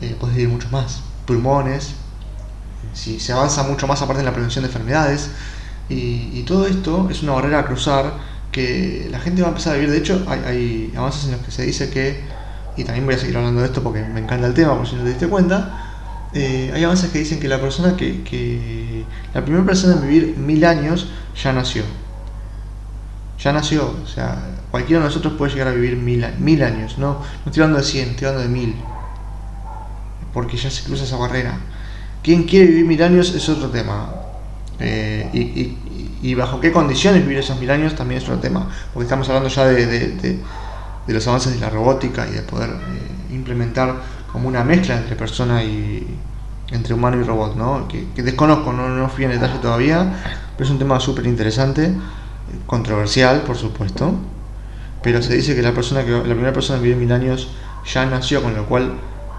eh, 0.00 0.16
podés 0.18 0.36
vivir 0.36 0.54
mucho 0.54 0.70
más. 0.70 1.02
Pulmones, 1.26 1.90
si 2.94 3.20
se 3.20 3.32
avanza 3.34 3.62
mucho 3.62 3.86
más 3.86 4.00
aparte 4.00 4.20
en 4.20 4.26
la 4.26 4.32
prevención 4.32 4.62
de 4.62 4.68
enfermedades. 4.68 5.28
Y, 5.90 6.44
todo 6.44 6.66
esto 6.66 7.08
es 7.10 7.22
una 7.22 7.32
barrera 7.32 7.58
a 7.58 7.66
cruzar 7.66 8.10
que 8.54 9.08
la 9.10 9.18
gente 9.18 9.42
va 9.42 9.48
a 9.48 9.50
empezar 9.50 9.72
a 9.74 9.76
vivir. 9.76 9.90
De 9.90 9.98
hecho, 9.98 10.24
hay, 10.28 10.92
avances 10.96 11.24
en 11.24 11.32
los 11.32 11.40
que 11.40 11.50
se 11.50 11.64
dice 11.64 11.90
que, 11.90 12.20
y 12.76 12.84
también 12.84 13.04
voy 13.04 13.16
a 13.16 13.18
seguir 13.18 13.36
hablando 13.36 13.60
de 13.60 13.66
esto 13.66 13.82
porque 13.82 14.02
me 14.04 14.20
encanta 14.20 14.46
el 14.46 14.54
tema, 14.54 14.76
por 14.76 14.86
si 14.86 14.94
no 14.94 15.02
te 15.02 15.08
diste 15.08 15.26
cuenta, 15.26 16.30
eh, 16.32 16.70
hay 16.72 16.84
avances 16.84 17.10
que 17.10 17.18
dicen 17.18 17.40
que 17.40 17.48
la 17.48 17.60
persona 17.60 17.96
que, 17.96 19.04
la 19.34 19.44
primera 19.44 19.66
persona 19.66 19.94
en 19.94 20.02
vivir 20.02 20.36
mil 20.36 20.64
años 20.64 21.08
ya 21.42 21.52
nació. 21.52 21.82
Ya 23.42 23.52
nació, 23.52 23.92
o 24.02 24.06
sea, 24.06 24.38
cualquiera 24.70 25.00
de 25.02 25.08
nosotros 25.08 25.34
puede 25.36 25.52
llegar 25.52 25.68
a 25.68 25.72
vivir 25.72 25.96
mil, 25.96 26.62
años, 26.62 26.96
no, 26.96 27.14
no 27.14 27.46
estoy 27.46 27.64
hablando 27.64 27.78
de 27.78 27.84
100, 27.84 28.10
estoy 28.10 28.28
hablando 28.28 28.48
de 28.48 28.54
mil, 28.54 28.76
porque 30.32 30.56
ya 30.56 30.70
se 30.70 30.84
cruza 30.84 31.02
esa 31.02 31.16
barrera. 31.16 31.58
Quien 32.22 32.44
quiere 32.44 32.66
vivir 32.66 32.86
mil 32.86 33.02
años 33.02 33.34
es 33.34 33.48
otro 33.48 33.68
tema. 33.70 34.14
Eh, 34.78 35.28
y, 35.32 35.76
bajo 36.32 36.58
qué 36.58 36.72
condiciones 36.72 37.20
vivir 37.20 37.38
esos 37.38 37.60
mil 37.60 37.70
años 37.70 37.94
también 37.94 38.22
es 38.22 38.26
otro 38.26 38.40
tema, 38.40 38.66
porque 38.94 39.04
estamos 39.04 39.28
hablando 39.28 39.50
ya 39.50 39.66
de, 39.66 40.40
los 41.06 41.28
avances 41.28 41.52
de 41.52 41.60
la 41.60 41.68
robótica 41.68 42.26
y 42.26 42.32
de 42.32 42.40
poder 42.40 42.70
eh, 42.70 43.34
implementar 43.34 43.94
como 44.32 44.48
una 44.48 44.64
mezcla 44.64 44.96
entre 44.96 45.16
persona 45.16 45.62
y 45.62 46.18
entre 46.70 46.94
humano 46.94 47.20
y 47.20 47.24
robot, 47.24 47.56
¿no? 47.56 47.86
que, 47.86 48.22
desconozco, 48.22 48.72
no, 48.72 48.88
no 48.88 49.08
fui 49.10 49.24
en 49.24 49.32
detalle 49.32 49.58
todavía, 49.58 50.22
pero 50.56 50.64
es 50.64 50.70
un 50.70 50.78
tema 50.78 50.98
súper 50.98 51.26
interesante, 51.26 51.92
controversial 52.66 53.42
por 53.42 53.56
supuesto, 53.56 54.14
pero 55.02 55.20
se 55.22 55.34
dice 55.34 55.54
que 55.54 55.60
la 55.60 55.72
persona 55.72 56.04
que 56.04 56.10
la 56.10 56.22
primera 56.22 56.52
persona 56.54 56.78
que 56.78 56.86
vive 56.86 56.96
mil 56.96 57.12
años 57.12 57.48
ya 57.84 58.06
nació, 58.06 58.42
con 58.42 58.54
lo 58.54 58.64
cual 58.64 58.94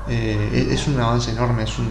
eh, 0.08 0.70
es 0.72 0.88
un 0.88 1.00
avance 1.00 1.32
enorme, 1.32 1.64
es 1.64 1.80
un, 1.80 1.90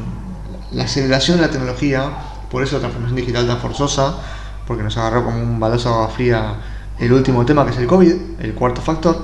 la 0.70 0.84
aceleración 0.84 1.38
de 1.38 1.46
la 1.46 1.50
tecnología, 1.50 2.10
por 2.50 2.62
eso 2.62 2.76
la 2.76 2.80
transformación 2.82 3.16
digital 3.16 3.46
tan 3.46 3.58
forzosa, 3.58 4.18
porque 4.66 4.82
nos 4.82 4.96
agarró 4.96 5.24
como 5.24 5.40
un 5.40 5.60
balazo 5.60 5.88
de 5.88 5.94
agua 5.94 6.08
fría 6.08 6.54
el 6.98 7.12
último 7.12 7.44
tema 7.44 7.64
que 7.64 7.72
es 7.72 7.78
el 7.78 7.86
COVID, 7.86 8.14
el 8.40 8.54
cuarto 8.54 8.80
factor, 8.80 9.16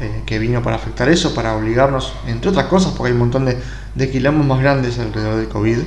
eh, 0.00 0.22
que 0.24 0.38
vino 0.38 0.62
para 0.62 0.76
afectar 0.76 1.08
eso, 1.08 1.34
para 1.34 1.54
obligarnos, 1.54 2.12
entre 2.26 2.50
otras 2.50 2.66
cosas, 2.66 2.92
porque 2.92 3.08
hay 3.08 3.12
un 3.12 3.20
montón 3.20 3.44
de, 3.44 3.58
de 3.94 4.10
quilombos 4.10 4.46
más 4.46 4.60
grandes 4.60 4.98
alrededor 4.98 5.36
del 5.36 5.48
COVID, 5.48 5.78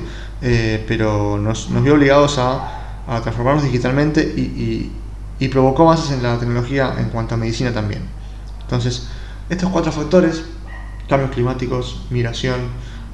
eh, 0.42 0.84
pero 0.86 1.38
nos, 1.38 1.70
nos, 1.70 1.82
vio 1.82 1.94
obligados 1.94 2.38
a, 2.38 3.04
a 3.06 3.20
transformarnos 3.20 3.64
digitalmente 3.64 4.22
y, 4.36 4.40
y, 4.40 4.92
y, 5.38 5.48
provocó 5.48 5.82
avances 5.82 6.12
en 6.12 6.22
la 6.22 6.38
tecnología 6.38 6.94
en 6.98 7.10
cuanto 7.10 7.34
a 7.34 7.38
medicina 7.38 7.72
también. 7.72 8.02
Entonces, 8.62 9.08
estos 9.50 9.70
cuatro 9.70 9.90
factores, 9.92 10.44
cambios 11.08 11.32
climáticos, 11.32 12.06
migración, 12.10 12.60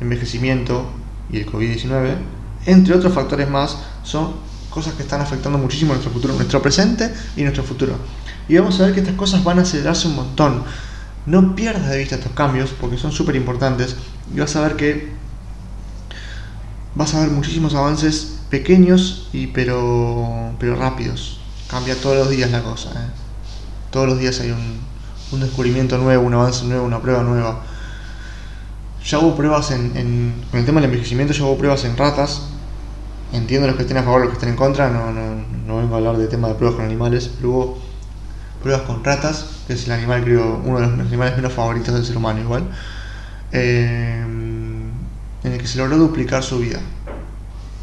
envejecimiento, 0.00 0.86
y 1.32 1.38
el 1.38 1.46
COVID-19, 1.46 2.14
entre 2.66 2.94
otros 2.94 3.12
factores 3.12 3.48
más, 3.48 3.78
son 4.02 4.34
cosas 4.72 4.94
que 4.94 5.02
están 5.02 5.20
afectando 5.20 5.58
muchísimo 5.58 5.92
nuestro 5.92 6.10
futuro, 6.10 6.34
nuestro 6.34 6.62
presente 6.62 7.12
y 7.36 7.42
nuestro 7.42 7.62
futuro. 7.62 7.94
Y 8.48 8.56
vamos 8.56 8.80
a 8.80 8.86
ver 8.86 8.94
que 8.94 9.00
estas 9.00 9.14
cosas 9.16 9.44
van 9.44 9.58
a 9.58 9.62
acelerarse 9.62 10.08
un 10.08 10.16
montón. 10.16 10.64
No 11.26 11.54
pierdas 11.54 11.88
de 11.90 11.98
vista 11.98 12.16
estos 12.16 12.32
cambios 12.32 12.70
porque 12.80 12.96
son 12.96 13.12
súper 13.12 13.36
importantes 13.36 13.96
y 14.34 14.40
vas 14.40 14.56
a 14.56 14.62
ver 14.62 14.76
que 14.76 15.12
vas 16.94 17.14
a 17.14 17.20
ver 17.20 17.30
muchísimos 17.30 17.74
avances 17.74 18.38
pequeños 18.50 19.28
y 19.32 19.48
pero, 19.48 20.52
pero 20.58 20.74
rápidos. 20.74 21.38
Cambia 21.68 21.94
todos 21.94 22.16
los 22.16 22.30
días 22.30 22.50
la 22.50 22.62
cosa. 22.62 22.90
¿eh? 22.90 23.10
Todos 23.90 24.08
los 24.08 24.18
días 24.18 24.40
hay 24.40 24.50
un, 24.50 24.80
un 25.32 25.40
descubrimiento 25.40 25.98
nuevo, 25.98 26.24
un 26.24 26.34
avance 26.34 26.64
nuevo, 26.64 26.84
una 26.84 27.00
prueba 27.00 27.22
nueva. 27.22 27.62
Ya 29.04 29.18
hubo 29.18 29.34
pruebas 29.34 29.70
en, 29.70 30.34
con 30.50 30.60
el 30.60 30.66
tema 30.66 30.80
del 30.80 30.90
envejecimiento, 30.90 31.32
ya 31.32 31.44
hubo 31.44 31.58
pruebas 31.58 31.84
en 31.84 31.96
ratas. 31.96 32.42
Entiendo 33.32 33.66
los 33.66 33.76
que 33.76 33.82
estén 33.82 33.96
a 33.96 34.02
favor, 34.02 34.20
los 34.20 34.30
que 34.30 34.34
estén 34.34 34.50
en 34.50 34.56
contra, 34.56 34.90
no, 34.90 35.10
no, 35.10 35.42
no 35.66 35.78
vengo 35.78 35.94
a 35.94 35.98
hablar 35.98 36.18
de 36.18 36.26
tema 36.26 36.48
de 36.48 36.54
pruebas 36.54 36.76
con 36.76 36.84
animales, 36.84 37.30
pero 37.36 37.50
hubo 37.50 37.78
pruebas 38.62 38.82
con 38.82 39.02
ratas, 39.02 39.46
que 39.66 39.72
es 39.72 39.86
el 39.86 39.92
animal, 39.92 40.22
creo, 40.22 40.60
uno 40.64 40.80
de 40.80 40.86
los 40.86 41.00
animales 41.00 41.36
menos 41.36 41.52
favoritos 41.52 41.94
del 41.94 42.04
ser 42.04 42.16
humano 42.16 42.40
igual, 42.40 42.64
eh, 43.52 44.22
en 45.44 45.52
el 45.52 45.58
que 45.58 45.66
se 45.66 45.78
logró 45.78 45.96
duplicar 45.96 46.42
su 46.42 46.58
vida. 46.58 46.78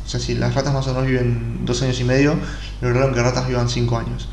O 0.05 0.09
sea, 0.09 0.19
si 0.19 0.35
las 0.35 0.53
ratas 0.53 0.73
más 0.73 0.87
o 0.87 0.93
menos 0.93 1.07
viven 1.07 1.65
dos 1.65 1.81
años 1.81 1.99
y 1.99 2.03
medio, 2.03 2.35
lograron 2.81 3.13
que 3.13 3.21
ratas 3.21 3.47
vivan 3.47 3.69
cinco 3.69 3.97
años. 3.97 4.29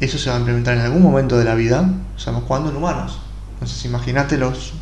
Eso 0.00 0.18
se 0.18 0.30
va 0.30 0.36
a 0.36 0.38
implementar 0.38 0.74
en 0.74 0.80
algún 0.80 1.02
momento 1.02 1.36
de 1.38 1.44
la 1.44 1.54
vida, 1.54 1.88
sabemos 2.16 2.44
cuándo, 2.46 2.70
en 2.70 2.76
humanos. 2.76 3.20
Entonces, 3.54 3.84
imagínate 3.84 4.38
los 4.38 4.74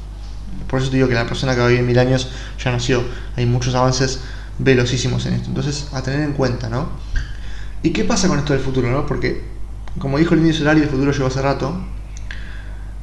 por 0.70 0.80
eso 0.80 0.90
te 0.90 0.96
digo 0.96 1.08
que 1.08 1.14
la 1.14 1.26
persona 1.26 1.54
que 1.54 1.60
va 1.60 1.66
a 1.66 1.68
vivir 1.68 1.84
mil 1.84 1.98
años 1.98 2.28
ya 2.62 2.70
nació. 2.70 3.02
Hay 3.36 3.44
muchos 3.44 3.74
avances 3.74 4.20
velocísimos 4.62 5.26
en 5.26 5.34
esto. 5.34 5.48
Entonces, 5.48 5.88
a 5.92 6.02
tener 6.02 6.20
en 6.20 6.32
cuenta, 6.32 6.68
¿no? 6.68 6.88
¿Y 7.82 7.90
qué 7.90 8.04
pasa 8.04 8.28
con 8.28 8.38
esto 8.38 8.52
del 8.52 8.62
futuro, 8.62 8.90
no? 8.90 9.06
Porque, 9.06 9.42
como 9.98 10.18
dijo 10.18 10.34
el 10.34 10.40
indio 10.40 10.54
solar 10.54 10.76
y 10.78 10.82
el 10.82 10.88
futuro 10.88 11.12
llegó 11.12 11.26
hace 11.26 11.42
rato, 11.42 11.80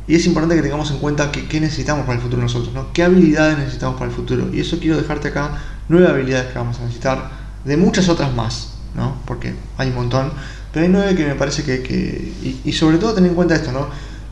y 0.07 0.15
es 0.15 0.25
importante 0.25 0.55
que 0.55 0.61
tengamos 0.61 0.89
en 0.91 0.99
cuenta 0.99 1.31
que, 1.31 1.47
qué 1.47 1.59
necesitamos 1.59 2.05
para 2.05 2.17
el 2.17 2.23
futuro 2.23 2.41
nosotros, 2.41 2.73
¿no? 2.73 2.93
¿Qué 2.93 3.03
habilidades 3.03 3.57
necesitamos 3.57 3.97
para 3.97 4.09
el 4.09 4.15
futuro? 4.15 4.49
Y 4.53 4.61
eso 4.61 4.79
quiero 4.79 4.95
dejarte 4.97 5.29
acá, 5.29 5.57
nueve 5.89 6.07
habilidades 6.07 6.51
que 6.51 6.57
vamos 6.57 6.77
a 6.79 6.83
necesitar, 6.83 7.29
de 7.65 7.75
muchas 7.75 8.07
otras 8.07 8.33
más, 8.33 8.75
¿no? 8.95 9.17
Porque 9.25 9.53
hay 9.77 9.89
un 9.89 9.95
montón, 9.95 10.31
pero 10.71 10.85
hay 10.85 10.91
nueve 10.91 11.15
que 11.15 11.25
me 11.25 11.35
parece 11.35 11.63
que... 11.63 11.81
que 11.81 12.33
y, 12.41 12.61
y 12.63 12.71
sobre 12.71 12.97
todo 12.97 13.13
tener 13.13 13.31
en 13.31 13.35
cuenta 13.35 13.55
esto, 13.55 13.71
¿no? 13.71 13.89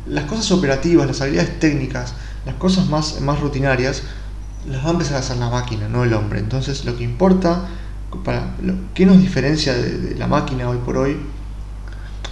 Las 0.07 0.25
cosas 0.25 0.49
operativas, 0.51 1.07
las 1.07 1.19
habilidades 1.21 1.59
técnicas, 1.59 2.13
las 2.45 2.55
cosas 2.55 2.87
más, 2.87 3.19
más 3.21 3.39
rutinarias 3.39 4.03
las 4.67 4.83
va 4.83 4.89
a 4.89 4.91
empezar 4.91 5.17
a 5.17 5.19
hacer 5.19 5.37
la 5.37 5.49
máquina, 5.49 5.87
no 5.87 6.03
el 6.03 6.13
hombre. 6.13 6.39
Entonces 6.39 6.85
lo 6.85 6.97
que 6.97 7.03
importa, 7.03 7.65
para 8.23 8.55
lo, 8.61 8.73
¿qué 8.93 9.05
nos 9.05 9.19
diferencia 9.19 9.73
de, 9.73 10.15
la 10.15 10.27
máquina 10.27 10.69
hoy 10.69 10.77
por 10.77 10.97
hoy? 10.97 11.17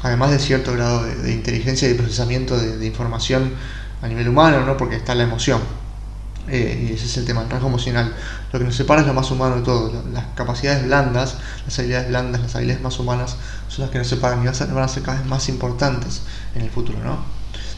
Además 0.02 0.32
de 0.32 0.40
cierto 0.40 0.74
grado 0.74 1.04
de, 1.04 1.32
inteligencia 1.32 1.88
y 1.88 1.94
de 1.94 1.98
procesamiento 1.98 2.58
de, 2.58 2.86
información 2.86 3.52
a 4.02 4.08
nivel 4.08 4.28
humano, 4.28 4.66
¿no? 4.66 4.76
porque 4.78 4.96
está 4.96 5.16
la 5.16 5.24
emoción. 5.24 5.62
Eh, 6.50 6.90
y 6.90 6.94
ese 6.94 7.06
es 7.06 7.16
el 7.18 7.26
tema, 7.26 7.42
el 7.42 7.50
rasgo 7.50 7.70
emocional. 7.70 8.14
Lo 8.52 8.60
que 8.60 8.66
nos 8.66 8.76
separa 8.76 9.02
es 9.02 9.08
lo 9.08 9.14
más 9.14 9.32
humano 9.32 9.56
de 9.56 9.62
todo. 9.62 10.04
Las 10.12 10.26
capacidades 10.36 10.86
blandas, 10.86 11.38
las 11.66 11.80
habilidades 11.80 12.10
blandas, 12.10 12.42
las 12.42 12.56
habilidades 12.56 12.84
más 12.84 13.00
humanas 13.00 13.38
son 13.70 13.84
las 13.84 13.92
que 13.92 14.00
nos 14.00 14.08
separan 14.08 14.40
y 14.42 14.46
van 14.46 14.54
a 14.54 14.54
ser, 14.54 14.68
van 14.68 14.84
a 14.84 14.88
ser 14.90 15.04
cada 15.04 15.20
vez 15.20 15.28
más 15.28 15.48
importantes 15.48 16.24
en 16.54 16.64
el 16.64 16.70
futuro. 16.70 17.00
¿no? 17.02 17.20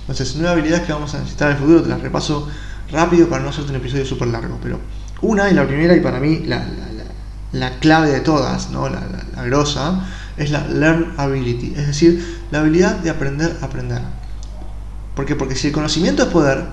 Entonces, 0.01 0.35
nueve 0.35 0.53
habilidades 0.53 0.85
que 0.87 0.93
vamos 0.93 1.13
a 1.13 1.19
necesitar 1.19 1.51
en 1.51 1.57
el 1.57 1.61
futuro, 1.61 1.83
te 1.83 1.89
las 1.89 2.01
repaso 2.01 2.47
rápido 2.91 3.27
para 3.29 3.43
no 3.43 3.49
hacerte 3.49 3.71
un 3.71 3.77
episodio 3.77 4.05
súper 4.05 4.27
largo. 4.29 4.59
Pero 4.61 4.79
una, 5.21 5.49
y 5.49 5.53
la 5.53 5.65
primera, 5.65 5.95
y 5.95 6.01
para 6.01 6.19
mí 6.19 6.43
la, 6.45 6.65
la, 7.51 7.79
clave 7.79 8.11
de 8.11 8.19
todas, 8.19 8.69
¿no? 8.69 8.89
la, 8.89 9.01
grosa, 9.45 10.05
es 10.37 10.51
la 10.51 10.67
learn 10.67 11.13
ability, 11.17 11.73
es 11.75 11.87
decir, 11.87 12.43
la 12.51 12.59
habilidad 12.59 12.97
de 12.97 13.09
aprender 13.09 13.57
a 13.61 13.65
aprender. 13.65 14.01
¿Por 15.15 15.25
qué? 15.25 15.35
Porque 15.35 15.55
si 15.55 15.67
el 15.67 15.73
conocimiento 15.73 16.23
es 16.23 16.29
poder, 16.29 16.65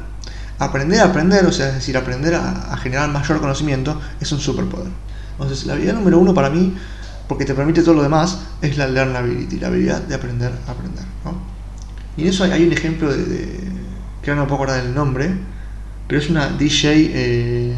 aprender 0.58 1.00
a 1.00 1.04
aprender, 1.04 1.46
o 1.46 1.52
sea, 1.52 1.68
es 1.68 1.74
decir, 1.74 1.96
aprender 1.96 2.34
a, 2.34 2.76
generar 2.76 3.08
mayor 3.10 3.40
conocimiento, 3.40 4.00
es 4.20 4.32
un 4.32 4.40
superpoder. 4.40 4.90
Entonces, 5.32 5.66
la 5.66 5.74
habilidad 5.74 5.94
número 5.94 6.18
uno 6.18 6.34
para 6.34 6.50
mí, 6.50 6.74
porque 7.28 7.44
te 7.44 7.54
permite 7.54 7.82
todo 7.82 7.94
lo 7.94 8.02
demás, 8.02 8.40
es 8.60 8.76
la 8.76 8.88
learn 8.88 9.14
ability, 9.14 9.58
la 9.60 9.68
habilidad 9.68 10.00
de 10.02 10.14
aprender 10.14 10.52
a 10.66 10.72
aprender. 10.72 11.04
Y 12.16 12.22
en 12.22 12.28
eso 12.28 12.44
hay, 12.44 12.66
un 12.66 12.72
ejemplo 12.72 13.12
de, 13.12 13.60
que 14.22 14.30
ahora 14.30 14.42
no 14.42 14.48
puedo 14.48 14.62
acordar 14.62 14.84
el 14.84 14.94
nombre, 14.94 15.30
pero 16.12 16.22
es 16.22 16.28
una 16.28 16.48
DJ 16.48 17.10
eh, 17.14 17.72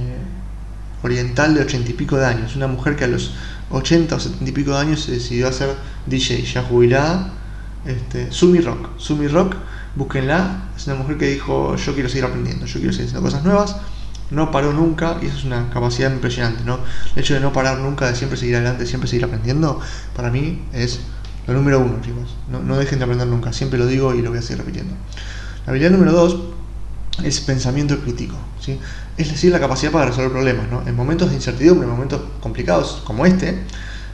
oriental 1.04 1.54
de 1.54 1.60
ochenta 1.60 1.88
y 1.88 1.92
pico 1.92 2.16
de 2.16 2.26
años, 2.26 2.56
una 2.56 2.66
mujer 2.66 2.96
que 2.96 3.04
a 3.04 3.06
los 3.06 3.30
80 3.70 4.12
o 4.12 4.18
70 4.18 4.50
y 4.50 4.52
pico 4.52 4.72
de 4.72 4.78
años 4.78 5.02
se 5.04 5.12
decidió 5.12 5.46
a 5.46 5.52
ser 5.52 5.76
DJ, 6.06 6.42
ya 6.42 6.64
jubilada, 6.64 7.30
este, 7.86 8.32
Sumi 8.32 8.58
Rock, 8.58 8.88
Sumi 8.96 9.28
Rock, 9.28 9.54
búsquenla, 9.94 10.64
es 10.76 10.84
una 10.88 10.96
mujer 10.96 11.16
que 11.16 11.28
dijo 11.28 11.76
yo 11.76 11.94
quiero 11.94 12.08
seguir 12.08 12.24
aprendiendo, 12.24 12.66
yo 12.66 12.80
quiero 12.80 12.92
seguir 12.92 13.06
haciendo 13.06 13.22
cosas 13.22 13.44
nuevas, 13.44 13.76
no 14.32 14.50
paró 14.50 14.72
nunca 14.72 15.18
y 15.22 15.26
eso 15.26 15.38
es 15.38 15.44
una 15.44 15.70
capacidad 15.70 16.12
impresionante, 16.12 16.64
¿no? 16.64 16.80
El 17.14 17.22
hecho 17.22 17.34
de 17.34 17.40
no 17.40 17.52
parar 17.52 17.78
nunca, 17.78 18.08
de 18.08 18.16
siempre 18.16 18.36
seguir 18.36 18.56
adelante, 18.56 18.84
siempre 18.84 19.08
seguir 19.08 19.26
aprendiendo, 19.26 19.78
para 20.16 20.32
mí 20.32 20.60
es 20.72 20.98
lo 21.46 21.54
número 21.54 21.78
uno, 21.78 22.00
chicos. 22.00 22.34
No, 22.50 22.76
dejen 22.76 22.98
de 22.98 23.04
aprender 23.04 23.28
nunca. 23.28 23.52
Siempre 23.52 23.78
lo 23.78 23.86
digo 23.86 24.12
y 24.12 24.22
lo 24.22 24.30
voy 24.30 24.38
a 24.40 24.42
seguir 24.42 24.64
repitiendo. 24.64 24.94
La 25.66 25.70
habilidad 25.70 25.90
número 25.90 26.10
dos 26.12 26.53
es 27.22 27.40
pensamiento 27.40 27.98
crítico. 28.00 28.36
¿sí? 28.60 28.78
Es 29.16 29.30
decir, 29.30 29.52
la 29.52 29.60
capacidad 29.60 29.92
para 29.92 30.06
resolver 30.06 30.32
problemas. 30.32 30.68
¿no? 30.70 30.82
En 30.86 30.96
momentos 30.96 31.30
de 31.30 31.36
incertidumbre, 31.36 31.86
en 31.86 31.92
momentos 31.92 32.20
complicados 32.40 33.02
como 33.04 33.24
este, 33.26 33.58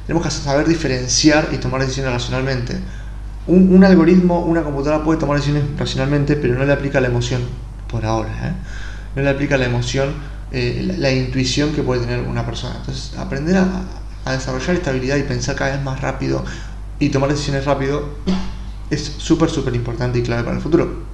tenemos 0.06 0.26
que 0.26 0.30
saber 0.30 0.66
diferenciar 0.66 1.48
y 1.52 1.58
tomar 1.58 1.80
decisiones 1.80 2.12
racionalmente. 2.12 2.78
Un, 3.46 3.82
algoritmo, 3.82 4.44
una 4.44 4.62
computadora 4.62 5.02
puede 5.02 5.18
tomar 5.18 5.38
decisiones 5.38 5.64
racionalmente, 5.78 6.36
pero 6.36 6.54
no 6.54 6.64
le 6.64 6.72
aplica 6.72 7.00
la 7.00 7.08
emoción 7.08 7.40
por 7.88 8.04
ahora. 8.04 8.30
¿eh? 8.48 8.52
No 9.16 9.22
le 9.22 9.30
aplica 9.30 9.56
la 9.56 9.64
emoción, 9.64 10.12
eh, 10.52 10.94
la, 10.98 11.10
intuición 11.10 11.72
que 11.72 11.82
puede 11.82 12.02
tener 12.02 12.20
una 12.20 12.44
persona. 12.44 12.76
Entonces, 12.76 13.16
aprender 13.18 13.56
a, 13.56 14.32
desarrollar 14.32 14.76
esta 14.76 14.90
habilidad 14.90 15.16
y 15.16 15.22
pensar 15.22 15.56
cada 15.56 15.72
vez 15.74 15.82
más 15.82 16.00
rápido, 16.00 16.44
y 17.00 17.08
tomar 17.08 17.30
decisiones 17.30 17.64
rápido 17.64 18.04
es 18.90 19.14
súper, 19.18 19.48
súper 19.48 19.74
importante 19.74 20.18
y 20.18 20.22
clave 20.22 20.44
para 20.44 20.56
el 20.56 20.62
futuro. 20.62 21.09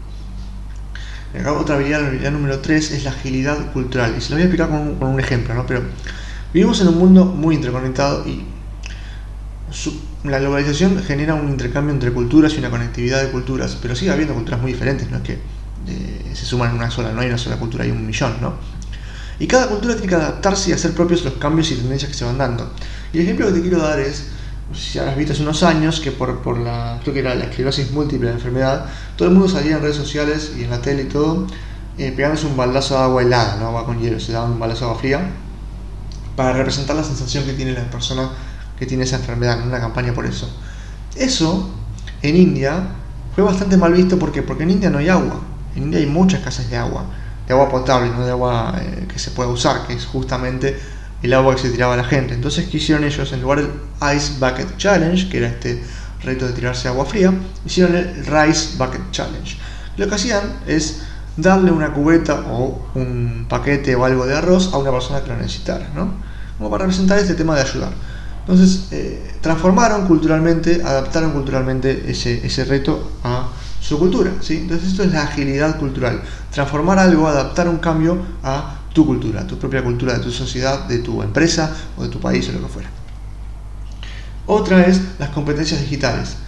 Otra 1.45 1.77
habilidad, 1.77 2.01
la 2.01 2.09
habilidad 2.09 2.31
número 2.31 2.61
3 2.61 2.91
es 2.93 3.05
la 3.05 3.11
agilidad 3.11 3.73
cultural. 3.73 4.15
Y 4.17 4.21
se 4.21 4.31
lo 4.31 4.37
voy 4.37 4.43
a 4.43 4.45
explicar 4.47 4.69
con 4.69 5.09
un, 5.09 5.21
ejemplo, 5.21 5.55
¿no? 5.55 5.67
Pero 5.67 5.83
vivimos 6.53 6.81
en 6.81 6.89
un 6.89 6.99
mundo 6.99 7.25
muy 7.25 7.55
interconectado 7.55 8.27
y 8.27 8.45
la 10.25 10.39
globalización 10.39 11.03
genera 11.03 11.35
un 11.35 11.49
intercambio 11.49 11.93
entre 11.93 12.13
culturas 12.13 12.55
y 12.55 12.59
una 12.59 12.71
conectividad 12.71 13.23
de 13.23 13.31
culturas, 13.31 13.77
pero 13.81 13.95
sigue 13.95 14.11
habiendo 14.11 14.35
culturas 14.35 14.61
muy 14.61 14.73
diferentes, 14.73 15.11
no 15.11 15.19
es 15.19 15.23
que 15.23 15.33
eh, 15.33 16.33
se 16.35 16.47
suman 16.47 16.71
en 16.71 16.77
una 16.77 16.91
sola, 16.91 17.13
no 17.13 17.21
hay 17.21 17.29
una 17.29 17.39
sola 17.39 17.57
cultura, 17.57 17.85
hay 17.85 17.91
un 17.91 18.07
millón, 18.07 18.35
¿no? 18.41 18.55
Y 19.39 19.47
cada 19.47 19.69
cultura 19.69 19.95
tiene 19.95 20.09
que 20.09 20.15
adaptarse 20.15 20.71
y 20.71 20.73
hacer 20.73 20.93
propios 20.93 21.25
los 21.25 21.35
cambios 21.35 21.71
y 21.71 21.77
tendencias 21.77 22.11
que 22.11 22.17
se 22.17 22.25
van 22.25 22.39
dando. 22.39 22.73
Y 23.13 23.19
el 23.19 23.25
ejemplo 23.25 23.47
que 23.47 23.53
te 23.53 23.61
quiero 23.61 23.79
dar 23.79 24.01
es, 24.01 24.31
si 24.75 24.99
habrás 24.99 25.17
visto 25.17 25.33
hace 25.33 25.43
unos 25.43 25.63
años, 25.63 26.01
que 26.01 26.11
por, 26.11 26.41
por 26.41 26.59
la, 26.59 26.99
creo 27.03 27.15
que 27.15 27.21
era 27.21 27.35
la 27.35 27.45
esclerosis 27.45 27.91
múltiple, 27.93 28.29
la 28.29 28.35
enfermedad, 28.35 28.87
todo 29.17 29.29
el 29.29 29.35
mundo 29.35 29.49
salía 29.49 29.77
en 29.77 29.83
redes 29.83 29.97
sociales 29.97 30.53
y 30.59 30.65
en 30.65 30.71
la 30.71 30.81
tele 30.81 31.03
y 31.03 31.07
todo, 31.07 31.47
eh, 31.99 32.13
pegándose 32.15 32.47
un 32.47 32.57
baldazo 32.57 32.95
de 32.95 33.05
agua 33.05 33.23
helada, 33.23 33.57
¿no? 33.57 33.69
agua 33.69 33.87
con 33.87 34.01
hielo, 34.01 34.19
se 34.19 34.33
daban 34.33 34.53
un 34.53 34.59
baldazo 34.59 34.85
de 34.85 34.91
agua 34.91 35.01
fría, 35.01 35.31
para 36.35 36.53
representar 36.53 36.97
la 36.97 37.05
sensación 37.05 37.45
que 37.45 37.55
tiene 37.55 37.73
la 37.73 37.89
persona 37.91 38.29
que 38.79 38.87
tiene 38.87 39.05
esa 39.05 39.17
enfermedad, 39.17 39.61
en 39.61 39.69
una 39.69 39.81
campaña 39.81 40.13
por 40.13 40.27
eso. 40.27 40.51
Eso, 41.15 41.71
en 42.23 42.37
India, 42.37 42.89
fue 43.35 43.43
bastante 43.43 43.77
mal 43.77 43.93
visto 43.93 44.19
porque, 44.19 44.43
porque 44.43 44.65
en 44.65 44.71
India 44.73 44.91
no 44.91 44.99
hay 44.99 45.09
agua. 45.09 45.41
En 45.75 45.85
India 45.85 45.99
hay 45.99 46.07
muchas 46.07 46.43
casas 46.43 46.69
de 46.69 46.77
agua, 46.77 47.05
de 47.47 47.55
agua 47.55 47.71
potable, 47.71 48.11
no 48.11 48.25
de 48.25 48.33
agua 48.33 48.75
eh, 48.81 49.07
que 49.11 49.19
se 49.19 49.31
pueda 49.31 49.49
usar, 49.49 49.87
que 49.87 49.95
es 49.95 50.05
justamente 50.05 50.79
el 51.27 51.35
agua 51.35 51.55
que 51.55 51.63
se 51.63 51.71
tiraba 51.71 51.95
a 51.95 51.97
la 51.97 52.05
gente. 52.05 52.35
Entonces, 52.35 52.69
¿qué 52.69 52.79
hicieron 52.79 53.05
ellos? 53.05 53.33
En 53.33 53.43
lugar 53.43 53.61
del 53.61 53.71
Ice 54.17 54.35
Bucket 54.41 54.77
Challenge, 54.77 55.29
que 55.29 55.39
era 55.39 55.49
este 55.49 55.83
reto 56.23 56.47
de 56.47 56.53
tirarse 56.53 56.89
agua 56.89 57.05
fría, 57.05 57.33
hicieron 57.65 57.95
el 57.95 58.27
Rice 58.27 58.77
Bucket 58.79 59.11
Challenge. 59.11 59.57
Lo 59.97 60.09
que 60.09 60.15
hacían 60.15 60.43
es 60.67 61.03
darle 61.37 61.71
una 61.71 61.93
cubeta 61.93 62.45
o 62.49 62.91
un 62.95 63.47
paquete 63.49 63.95
o 63.95 64.05
algo 64.05 64.27
de 64.27 64.37
arroz 64.37 64.73
a 64.73 64.79
una 64.79 64.91
persona 64.91 65.23
que 65.23 65.29
lo 65.29 65.37
necesitara, 65.37 65.91
¿no? 65.95 66.15
Como 66.59 66.71
para 66.71 66.85
representar 66.85 67.19
este 67.19 67.35
tema 67.35 67.55
de 67.55 67.63
ayudar. 67.63 67.93
Entonces, 68.41 68.89
eh, 68.93 69.35
transformaron 69.41 70.07
culturalmente, 70.07 70.81
adaptaron 70.85 71.33
culturalmente 71.33 72.05
ese, 72.09 72.47
ese 72.47 72.65
reto 72.65 73.11
a 73.25 73.49
su 73.81 73.99
cultura. 73.99 74.33
¿sí? 74.41 74.59
Entonces, 74.59 74.91
esto 74.91 75.03
es 75.03 75.13
la 75.13 75.23
agilidad 75.23 75.79
cultural. 75.79 76.23
Transformar 76.51 76.99
algo, 76.99 77.27
adaptar 77.27 77.69
un 77.69 77.79
cambio 77.79 78.19
a 78.43 78.77
tu 78.97 79.05
cultura, 79.05 79.47
tu 79.47 79.59
propia 79.59 79.85
cultura 79.85 80.15
de 80.15 80.21
tu 80.21 80.31
sociedad, 80.31 80.89
de 80.89 81.01
tu 81.01 81.23
empresa 81.23 81.71
o 81.99 82.05
de 82.05 82.09
tu 82.09 82.19
país 82.19 82.49
o 82.49 82.53
lo 82.53 82.63
que 82.63 82.69
fuera. 82.69 82.89
Otra 84.47 84.87
es 84.87 85.03
las 85.19 85.29
competencias 85.29 85.83
digitales. 85.83 86.39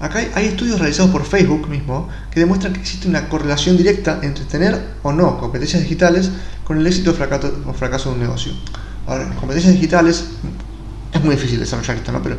Acá 0.00 0.18
hay, 0.34 0.46
estudios 0.46 0.80
realizados 0.80 1.12
por 1.12 1.24
Facebook 1.24 1.68
mismo 1.68 2.08
que 2.32 2.40
demuestran 2.40 2.72
que 2.72 2.80
existe 2.80 3.06
una 3.06 3.28
correlación 3.28 3.76
directa 3.76 4.18
entre 4.22 4.44
tener 4.46 4.82
o 5.04 5.12
no 5.12 5.38
competencias 5.38 5.82
digitales 5.82 6.28
con 6.64 6.78
el 6.78 6.86
éxito 6.88 7.12
o 7.12 7.72
fracaso 7.72 8.08
de 8.08 8.14
un 8.16 8.20
negocio. 8.20 8.52
Ahora, 9.06 9.22
en 9.22 9.34
competencias 9.34 9.74
digitales 9.74 10.24
es 11.12 11.22
muy 11.22 11.36
difícil 11.36 11.60
desarrollar 11.60 11.98
esto, 11.98 12.10
¿no? 12.10 12.20
Pero 12.20 12.36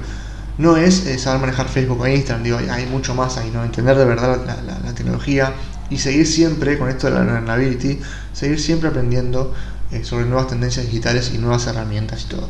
no 0.57 0.75
es 0.75 1.05
eh, 1.05 1.17
saber 1.17 1.39
manejar 1.39 1.69
Facebook 1.69 2.01
o 2.01 2.07
Instagram, 2.07 2.43
digo, 2.43 2.57
hay, 2.57 2.85
mucho 2.87 3.15
más 3.15 3.37
ahí, 3.37 3.49
¿no? 3.49 3.63
Entender 3.63 3.97
de 3.97 4.05
verdad 4.05 4.41
la, 4.45 4.93
tecnología 4.93 5.53
y 5.89 5.97
seguir 5.97 6.27
siempre 6.27 6.77
con 6.77 6.89
esto 6.89 7.07
de 7.07 7.13
la 7.13 7.23
learnability, 7.23 7.99
seguir 8.33 8.59
siempre 8.59 8.89
aprendiendo 8.89 9.53
eh, 9.91 10.03
sobre 10.03 10.25
nuevas 10.25 10.47
tendencias 10.47 10.85
digitales 10.85 11.31
y 11.33 11.37
nuevas 11.37 11.67
herramientas 11.67 12.23
y 12.25 12.29
todo. 12.29 12.49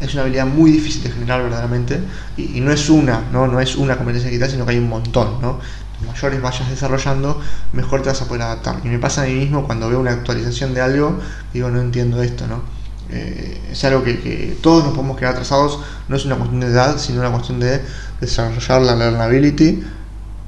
Es 0.00 0.12
una 0.14 0.22
habilidad 0.22 0.46
muy 0.46 0.70
difícil 0.70 1.04
de 1.04 1.10
generar 1.10 1.42
verdaderamente 1.42 2.00
y, 2.36 2.60
no 2.60 2.72
es 2.72 2.90
una, 2.90 3.22
¿no? 3.32 3.46
No 3.46 3.60
es 3.60 3.76
una 3.76 3.96
competencia 3.96 4.28
digital, 4.28 4.50
sino 4.50 4.64
que 4.64 4.72
hay 4.72 4.78
un 4.78 4.88
montón, 4.88 5.40
¿no? 5.40 5.60
mayores 6.06 6.42
vayas 6.42 6.68
desarrollando, 6.68 7.40
mejor 7.72 8.02
te 8.02 8.08
vas 8.10 8.20
a 8.20 8.26
poder 8.26 8.42
adaptar. 8.42 8.80
Y 8.84 8.88
me 8.88 8.98
pasa 8.98 9.22
a 9.22 9.26
mí 9.26 9.34
mismo 9.34 9.64
cuando 9.64 9.88
veo 9.88 10.00
una 10.00 10.10
actualización 10.10 10.74
de 10.74 10.82
algo, 10.82 11.18
digo, 11.54 11.70
no 11.70 11.80
entiendo 11.80 12.22
esto, 12.22 12.46
¿no? 12.46 12.62
Eh, 13.10 13.60
es 13.70 13.84
algo 13.84 14.02
que, 14.02 14.56
todos 14.60 14.84
nos 14.84 14.94
podemos 14.94 15.16
quedar 15.16 15.32
atrasados, 15.32 15.80
no 16.08 16.16
es 16.16 16.24
una 16.24 16.36
cuestión 16.36 16.60
de 16.60 16.66
edad, 16.66 16.98
sino 16.98 17.20
una 17.20 17.30
cuestión 17.30 17.60
de 17.60 17.82
desarrollar 18.20 18.82
la 18.82 18.96
learnability 18.96 19.84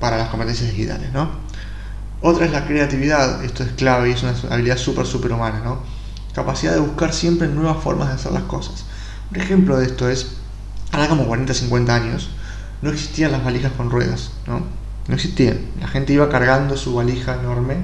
para 0.01 0.16
las 0.16 0.29
competencias 0.29 0.70
digitales. 0.70 1.12
¿no? 1.12 1.45
Otra 2.20 2.46
es 2.46 2.52
la 2.52 2.66
creatividad, 2.66 3.44
esto 3.44 3.62
es 3.62 3.72
clave 3.72 4.11
y 4.11 4.12
es 4.12 4.22
una 4.22 4.35
habilidad 4.50 4.79
súper, 4.79 5.07
súper 5.07 5.33
humana. 5.33 5.61
¿no? 5.64 5.81
Capacidad 6.35 6.72
de 6.72 6.81
buscar 6.81 7.12
siempre 7.12 7.48
nuevas 7.48 7.83
formas 7.83 8.09
de 8.09 8.14
hacer 8.14 8.33
las 8.33 8.44
cosas. 8.44 8.85
Un 9.31 9.40
ejemplo 9.40 9.76
de 9.79 9.87
esto 9.87 10.09
es, 10.09 10.37
ahora 10.92 11.09
como 11.09 11.26
40, 11.26 11.52
50 11.52 11.94
años, 11.94 12.31
no 12.83 12.90
existían 12.90 13.33
las 13.33 13.44
valijas 13.44 13.72
con 13.72 13.90
ruedas, 13.90 14.31
¿no? 14.46 14.62
No 15.09 15.14
existían. 15.14 15.59
La 15.81 15.88
gente 15.88 16.12
iba 16.12 16.29
cargando 16.29 16.76
su 16.76 16.94
valija 16.94 17.35
enorme, 17.35 17.76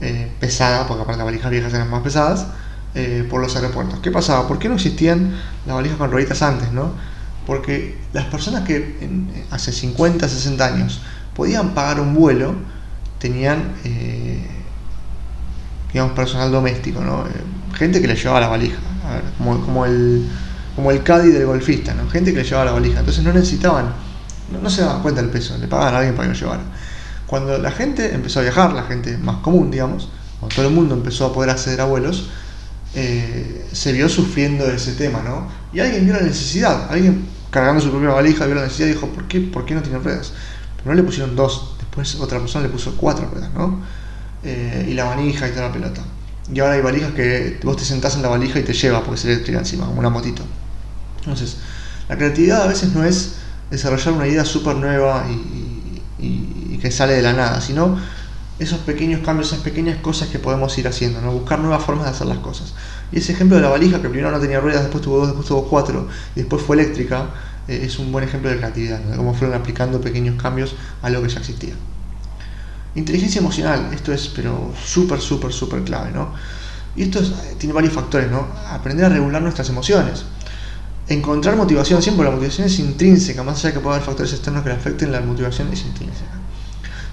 eh, 0.00 0.30
pesada, 0.40 0.86
porque 0.86 1.02
aparte 1.02 1.18
las 1.18 1.26
valijas 1.26 1.50
viejas 1.50 1.72
eran 1.72 1.90
más 1.90 2.02
pesadas, 2.02 2.46
eh, 2.94 3.26
por 3.28 3.40
los 3.40 3.54
aeropuertos. 3.54 4.00
¿Qué 4.00 4.10
pasaba? 4.10 4.48
¿Por 4.48 4.58
qué 4.58 4.68
no 4.68 4.74
existían 4.74 5.36
las 5.66 5.76
valijas 5.76 5.98
con 5.98 6.10
rueditas 6.10 6.42
antes? 6.42 6.72
¿no? 6.72 6.92
Porque 7.46 7.98
las 8.12 8.24
personas 8.26 8.66
que 8.66 8.98
hace 9.50 9.72
50, 9.72 10.28
60 10.28 10.66
años 10.66 11.00
podían 11.34 11.70
pagar 11.74 12.00
un 12.00 12.14
vuelo, 12.14 12.54
tenían, 13.18 13.74
eh, 13.84 14.46
digamos, 15.92 16.14
personal 16.14 16.50
doméstico, 16.50 17.00
¿no? 17.00 17.26
Eh, 17.26 17.30
gente 17.74 18.00
que 18.00 18.08
le 18.08 18.14
llevaba 18.14 18.40
la 18.40 18.48
valija, 18.48 18.78
como, 19.38 19.86
el, 19.86 20.28
como 20.74 20.90
el 20.90 21.02
caddy 21.02 21.30
del 21.30 21.46
golfista, 21.46 21.94
¿no? 21.94 22.08
gente 22.08 22.32
que 22.32 22.38
le 22.38 22.44
llevaba 22.44 22.66
la 22.66 22.72
valija. 22.72 23.00
Entonces 23.00 23.22
no 23.22 23.32
necesitaban, 23.32 23.92
no, 24.62 24.70
se 24.70 24.82
daban 24.82 25.02
cuenta 25.02 25.20
del 25.20 25.30
peso, 25.30 25.56
le 25.58 25.68
pagaban 25.68 25.94
a 25.94 25.98
alguien 25.98 26.14
para 26.14 26.28
que 26.28 26.34
lo 26.34 26.40
llevara. 26.40 26.62
Cuando 27.26 27.58
la 27.58 27.70
gente 27.70 28.14
empezó 28.14 28.40
a 28.40 28.42
viajar, 28.42 28.72
la 28.72 28.84
gente 28.84 29.18
más 29.18 29.36
común, 29.36 29.70
digamos, 29.70 30.08
todo 30.54 30.66
el 30.66 30.72
mundo 30.72 30.94
empezó 30.94 31.26
a 31.26 31.32
poder 31.32 31.50
acceder 31.50 31.80
a 31.80 31.84
vuelos, 31.84 32.30
eh, 32.94 33.66
se 33.72 33.92
vio 33.92 34.08
sufriendo 34.08 34.66
ese 34.70 34.92
tema, 34.92 35.20
¿no? 35.22 35.48
Y 35.72 35.80
alguien 35.80 36.04
vio 36.04 36.14
la 36.14 36.22
necesidad, 36.22 36.90
alguien 36.90 37.26
cargando 37.50 37.80
su 37.80 37.90
propia 37.90 38.10
valija 38.10 38.46
vio 38.46 38.54
la 38.54 38.62
necesidad 38.62 38.88
y 38.88 38.92
dijo, 38.92 39.08
¿por 39.08 39.28
qué, 39.28 39.40
¿por 39.40 39.66
qué 39.66 39.74
no 39.74 39.82
tiene 39.82 39.98
ruedas? 39.98 40.32
Pero 40.76 40.90
no 40.90 40.94
le 40.94 41.02
pusieron 41.02 41.36
dos, 41.36 41.76
otra 42.20 42.38
persona 42.38 42.66
le 42.66 42.70
puso 42.70 42.96
cuatro 42.96 43.26
ruedas, 43.26 43.52
¿no? 43.52 43.80
Eh, 44.44 44.86
y 44.90 44.94
la 44.94 45.04
valija 45.04 45.48
y 45.48 45.50
toda 45.50 45.68
la 45.68 45.72
pelota. 45.72 46.02
Y 46.52 46.60
ahora 46.60 46.74
hay 46.74 46.80
valijas 46.80 47.12
que 47.12 47.58
vos 47.62 47.76
te 47.76 47.84
sentás 47.84 48.16
en 48.16 48.22
la 48.22 48.28
valija 48.28 48.58
y 48.58 48.62
te 48.62 48.72
lleva 48.72 49.00
porque 49.00 49.16
es 49.18 49.24
eléctrica 49.24 49.58
encima, 49.58 49.86
como 49.86 49.98
una 50.00 50.10
motito. 50.10 50.42
Entonces, 51.18 51.56
la 52.08 52.16
creatividad 52.16 52.62
a 52.62 52.66
veces 52.66 52.94
no 52.94 53.04
es 53.04 53.34
desarrollar 53.70 54.14
una 54.14 54.26
idea 54.26 54.44
súper 54.44 54.76
nueva 54.76 55.26
y 55.28 56.78
que 56.78 56.90
sale 56.90 57.14
de 57.14 57.22
la 57.22 57.32
nada, 57.32 57.60
sino 57.60 57.98
esos 58.58 58.78
pequeños 58.80 59.20
cambios, 59.24 59.48
esas 59.48 59.60
pequeñas 59.60 59.98
cosas 59.98 60.28
que 60.28 60.38
podemos 60.38 60.76
ir 60.78 60.88
haciendo, 60.88 61.20
¿no? 61.20 61.32
buscar 61.32 61.60
nuevas 61.60 61.84
formas 61.84 62.06
de 62.06 62.10
hacer 62.10 62.26
las 62.26 62.38
cosas. 62.38 62.74
Y 63.12 63.18
ese 63.18 63.32
ejemplo 63.32 63.56
de 63.56 63.62
la 63.62 63.68
valija, 63.68 64.02
que 64.02 64.08
primero 64.08 64.30
no 64.30 64.40
tenía 64.40 64.60
ruedas, 64.60 64.82
después 64.82 65.02
tuvo 65.02 65.18
dos, 65.18 65.28
después 65.28 65.46
tuvo 65.46 65.68
cuatro, 65.68 66.08
y 66.34 66.40
después 66.40 66.62
fue 66.62 66.76
eléctrica, 66.76 67.26
eh, 67.68 67.80
es 67.84 67.98
un 67.98 68.10
buen 68.10 68.24
ejemplo 68.24 68.50
de 68.50 68.56
creatividad, 68.56 68.98
de 68.98 69.16
cómo 69.16 69.34
fueron 69.34 69.56
aplicando 69.56 70.00
pequeños 70.00 70.40
cambios 70.40 70.74
a 71.02 71.10
lo 71.10 71.22
que 71.22 71.28
ya 71.28 71.38
existía. 71.38 71.74
Inteligencia 72.94 73.40
emocional, 73.40 73.90
esto 73.92 74.12
es 74.12 74.28
pero 74.28 74.72
súper, 74.84 75.20
súper, 75.20 75.52
súper 75.52 75.82
clave, 75.82 76.10
¿no? 76.10 76.32
Y 76.96 77.02
esto 77.02 77.20
eh, 77.20 77.54
tiene 77.58 77.72
varios 77.72 77.92
factores, 77.92 78.30
¿no? 78.30 78.46
Aprender 78.70 79.06
a 79.06 79.08
regular 79.08 79.40
nuestras 79.40 79.68
emociones. 79.68 80.24
Encontrar 81.08 81.56
motivación, 81.56 82.02
siempre 82.02 82.24
la 82.24 82.30
motivación 82.30 82.66
es 82.66 82.78
intrínseca, 82.80 83.42
más 83.42 83.58
allá 83.58 83.68
de 83.68 83.74
que 83.74 83.80
pueda 83.80 83.96
haber 83.96 84.06
factores 84.06 84.32
externos 84.32 84.62
que 84.62 84.68
la 84.70 84.74
afecten, 84.74 85.12
la 85.12 85.20
motivación 85.20 85.72
es 85.72 85.82
intrínseca. 85.82 86.32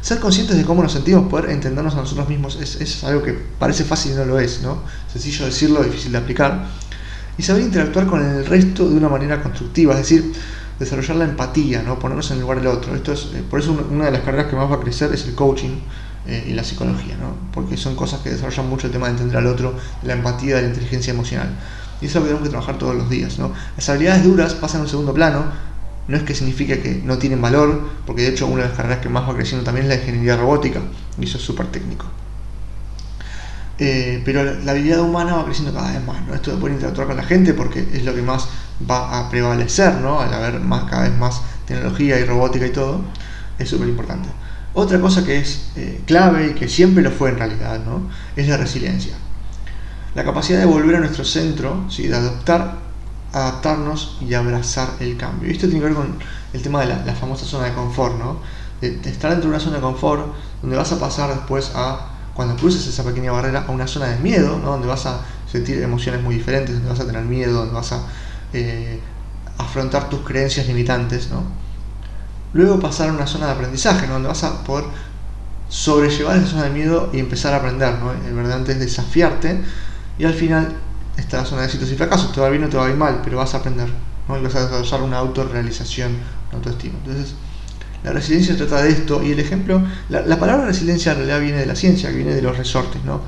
Ser 0.02 0.20
conscientes 0.20 0.58
de 0.58 0.66
cómo 0.66 0.84
nos 0.84 0.92
sentimos, 0.92 1.28
poder 1.30 1.50
entendernos 1.50 1.94
a 1.94 1.98
nosotros 1.98 2.28
mismos, 2.28 2.58
es, 2.60 3.04
algo 3.04 3.24
que 3.24 3.34
parece 3.34 3.84
fácil 3.84 4.14
y 4.14 4.16
no 4.16 4.26
lo 4.26 4.40
es, 4.40 4.62
¿no? 4.62 4.82
Sencillo 5.12 5.46
decirlo, 5.46 5.84
difícil 5.84 6.12
de 6.12 6.18
aplicar. 6.18 6.66
Y 7.38 7.44
saber 7.44 7.64
interactuar 7.64 8.08
con 8.08 8.24
el 8.24 8.46
resto 8.46 8.90
de 8.90 8.96
una 8.96 9.10
manera 9.10 9.42
constructiva, 9.42 9.94
es 9.94 10.00
decir, 10.00 10.34
desarrollar 10.80 11.18
la 11.18 11.26
empatía, 11.26 11.82
¿no? 11.82 12.00
ponernos 12.00 12.30
en 12.32 12.38
el 12.38 12.42
lugar 12.42 12.60
del 12.60 12.68
otro. 12.68 12.96
Esto 12.96 13.14
es, 13.14 13.30
eh, 13.34 13.44
por 13.50 13.60
eso 13.60 13.78
una 13.90 14.06
de 14.06 14.12
las 14.12 14.22
carreras 14.22 14.48
que 14.48 14.56
más 14.56 14.70
va 14.70 14.76
a 14.76 14.80
crecer 14.80 15.14
es 15.14 15.26
el 15.26 15.36
coaching 15.36 15.78
eh, 16.28 16.48
y 16.50 16.54
la 16.54 16.64
psicología, 16.64 17.16
¿no? 17.18 17.36
porque 17.54 17.78
son 17.78 17.96
cosas 17.96 18.22
que 18.22 18.30
desarrollan 18.30 18.70
mucho 18.70 18.88
el 18.88 18.94
tema 18.94 19.08
de 19.08 19.14
entender 19.14 19.38
al 19.38 19.48
otro, 19.48 19.76
la 20.04 20.14
empatía, 20.14 20.62
la 20.62 20.68
inteligencia 20.68 21.12
emocional. 21.12 21.50
Y 22.02 22.08
eso 22.08 22.20
es 22.20 22.22
lo 22.22 22.22
que 22.22 22.28
tenemos 22.28 22.44
que 22.44 22.50
trabajar 22.50 22.78
todos 22.78 22.96
los 22.96 23.10
días. 23.10 23.40
¿no? 23.40 23.52
Las 23.76 23.88
habilidades 23.90 24.24
duras 24.24 24.54
pasan 24.56 24.82
a 24.82 24.84
un 24.84 24.90
segundo 24.90 25.14
plano, 25.14 25.46
no 26.08 26.18
es 26.18 26.24
que 26.24 26.36
signifique 26.36 26.82
que 26.82 27.02
no 27.04 27.18
tienen 27.18 27.42
valor, 27.42 27.82
porque 28.06 28.24
de 28.24 28.30
hecho 28.30 28.48
una 28.48 28.64
de 28.64 28.70
las 28.70 28.78
carreras 28.78 29.00
que 29.00 29.10
más 29.10 29.28
va 29.28 29.36
creciendo 29.36 29.64
también 29.64 29.86
es 29.86 29.90
la 29.90 30.02
ingeniería 30.02 30.38
robótica, 30.38 30.82
y 31.20 31.26
eso 31.26 31.38
es 31.38 31.44
súper 31.44 31.68
técnico. 31.68 32.06
Eh, 33.78 34.22
pero 34.24 34.44
la, 34.44 34.72
habilidad 34.72 35.02
humana 35.02 35.36
va 35.36 35.46
creciendo 35.46 35.74
cada 35.74 35.92
vez 35.92 36.06
más, 36.06 36.26
¿no? 36.26 36.34
Esto 36.34 36.52
de 36.52 36.58
poder 36.58 36.76
interactuar 36.76 37.08
con 37.08 37.18
la 37.18 37.24
gente, 37.24 37.54
porque 37.54 37.86
es 37.94 38.06
lo 38.06 38.16
que 38.16 38.22
más 38.22 38.48
va 38.90 39.20
a 39.20 39.30
prevalecer, 39.30 39.96
¿no? 39.96 40.20
Al 40.20 40.34
haber 40.34 40.60
más, 40.60 40.90
cada 40.90 41.04
vez 41.04 41.18
más 41.18 41.42
tecnología 41.66 42.20
y 42.20 42.26
robótica 42.26 42.66
y 42.66 42.72
todo, 42.72 43.02
es 43.58 43.70
súper 43.70 43.88
importante. 43.88 44.30
Otra 44.74 45.00
cosa 45.00 45.24
que 45.24 45.38
es 45.38 45.72
eh, 45.78 46.02
clave 46.06 46.48
y 46.48 46.54
que 46.54 46.68
siempre 46.68 47.04
lo 47.04 47.12
fue 47.12 47.30
en 47.30 47.38
realidad, 47.38 47.80
¿no? 47.86 48.10
Es 48.36 48.48
la 48.48 48.58
resiliencia. 48.58 49.16
La 50.14 50.24
capacidad 50.24 50.60
de 50.60 50.66
volver 50.66 50.96
a 50.96 51.00
nuestro 51.00 51.26
centro, 51.26 51.86
¿sí? 51.90 52.08
de 52.08 52.16
adoptar 52.16 52.86
adaptarnos 53.36 54.18
y 54.22 54.34
abrazar 54.34 54.90
el 55.02 55.18
cambio. 55.18 55.50
Y 55.50 55.52
esto 55.52 55.68
tiene 55.68 55.82
que 55.82 55.88
ver 55.88 55.96
con 55.96 56.18
el 56.54 56.62
tema 56.62 56.82
de 56.82 56.88
la, 56.88 57.16
famosa 57.16 57.46
zona 57.46 57.66
de 57.66 57.74
confort, 57.74 58.18
¿no? 58.18 58.40
De, 58.80 58.98
estar 59.10 59.30
dentro 59.30 59.50
de 59.50 59.56
una 59.56 59.60
zona 59.60 59.76
de 59.76 59.82
confort 59.82 60.34
donde 60.62 60.78
vas 60.78 60.92
a 60.94 61.00
pasar 61.00 61.30
después 61.30 61.74
a, 61.76 62.12
cuando 62.34 62.56
cruces 62.56 62.88
esa 62.88 63.04
pequeña 63.04 63.34
barrera, 63.34 63.66
a 63.68 63.72
una 63.72 63.88
zona 63.88 64.08
de 64.08 64.20
miedo, 64.20 64.58
¿no? 64.58 64.72
Donde 64.72 64.88
vas 64.88 65.06
a 65.06 65.20
sentir 65.52 65.82
emociones 65.82 66.24
muy 66.24 66.36
diferentes, 66.36 66.76
donde 66.76 66.90
vas 66.90 67.00
a 67.02 67.06
tener 67.06 67.24
miedo, 67.24 67.60
donde 67.60 67.74
vas 67.74 67.92
a 67.92 68.04
eh, 68.56 69.00
afrontar 69.58 70.10
tus 70.10 70.22
creencias 70.22 70.68
limitantes, 70.68 71.30
¿no? 71.30 71.44
Luego 72.54 72.80
pasar 72.80 73.10
a 73.10 73.14
una 73.14 73.28
zona 73.28 73.48
de 73.48 73.52
aprendizaje, 73.54 74.08
¿no? 74.08 74.14
Donde 74.14 74.30
vas 74.30 74.44
a 74.44 74.64
poder 74.64 74.86
sobrellevar 75.68 76.38
esa 76.38 76.48
zona 76.48 76.64
de 76.64 76.70
miedo 76.70 77.10
y 77.14 77.20
empezar 77.20 77.54
a 77.54 77.58
aprender, 77.58 77.96
¿no? 78.00 78.12
El 78.12 78.34
verdadero 78.34 78.72
es 78.72 78.80
desafiarte 78.80 79.62
y 80.18 80.26
al 80.26 80.34
final 80.34 80.74
está 81.18 81.38
la 81.38 81.46
zona 81.46 81.62
de 81.62 81.68
éxitos 81.68 81.92
y 81.92 81.96
fracasos, 81.96 82.32
te 82.32 82.42
va 82.42 82.50
bien 82.50 82.64
o 82.64 82.70
te 82.70 82.78
va 82.78 82.90
ir 82.90 82.96
mal, 82.96 83.22
pero 83.24 83.38
vas 83.38 83.54
a 83.54 83.58
aprender, 83.58 83.90
¿no? 84.28 84.38
y 84.38 84.42
vas 84.42 84.56
a 84.56 84.62
desarrollar 84.62 85.02
una 85.02 85.18
autorrealización, 85.18 86.12
una 86.50 86.58
autoestima. 86.58 86.96
Entonces, 87.06 87.36
la 88.04 88.12
resiliencia 88.12 88.56
trata 88.56 88.84
de 88.84 88.90
esto, 88.90 89.24
y 89.24 89.32
el 89.32 89.40
ejemplo, 89.40 89.82
la, 90.10 90.40
palabra 90.40 90.66
resiliencia 90.66 91.14
en 91.14 91.20
realidad 91.20 91.40
viene 91.42 91.58
de 91.58 91.66
la 91.66 91.76
ciencia, 91.76 92.10
que 92.10 92.18
viene 92.18 92.34
de 92.34 92.42
los 92.42 92.58
resortes, 92.58 93.04
¿no? 93.04 93.22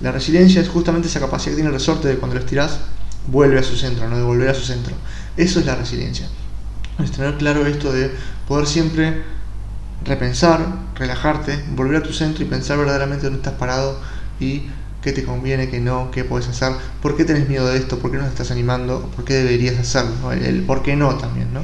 La 0.00 0.12
resiliencia 0.12 0.60
es 0.60 0.68
justamente 0.68 1.08
esa 1.08 1.20
capacidad 1.20 1.52
que 1.52 1.56
tiene 1.56 1.68
el 1.68 1.74
resorte 1.74 2.08
de 2.08 2.16
cuando 2.16 2.34
lo 2.34 2.40
estirás, 2.40 2.80
vuelve 3.26 3.58
a 3.58 3.62
su 3.62 3.76
centro, 3.76 4.08
no 4.08 4.16
de 4.16 4.22
volver 4.22 4.48
a 4.48 4.54
su 4.54 4.64
centro. 4.64 4.94
Eso 5.36 5.60
es 5.60 5.66
la 5.66 5.74
resiliencia. 5.74 6.28
Es 7.02 7.12
tener 7.12 7.36
claro 7.36 7.66
esto 7.66 7.92
de 7.92 8.10
poder 8.48 8.66
siempre 8.66 9.22
repensar, 10.04 10.66
relajarte, 10.94 11.64
volver 11.74 11.96
a 11.96 12.02
tu 12.02 12.12
centro 12.12 12.44
y 12.44 12.46
pensar 12.46 12.78
verdaderamente 12.78 13.24
dónde 13.24 13.38
estás 13.38 13.54
parado 13.54 14.00
y 14.40 14.62
qué 15.02 15.12
te 15.12 15.24
conviene, 15.24 15.68
qué 15.68 15.80
no, 15.80 16.10
qué 16.10 16.24
puedes 16.24 16.48
hacer, 16.48 16.72
por 17.02 17.16
qué 17.16 17.24
tenés 17.24 17.48
miedo 17.48 17.68
de 17.68 17.76
esto, 17.78 17.98
por 17.98 18.10
qué 18.10 18.16
no 18.16 18.26
estás 18.26 18.50
animando, 18.50 19.10
por 19.14 19.24
qué 19.24 19.34
deberías 19.34 19.78
hacerlo, 19.78 20.32
el, 20.32 20.62
por 20.62 20.82
qué 20.82 20.96
no 20.96 21.16
también, 21.16 21.52
¿no? 21.52 21.62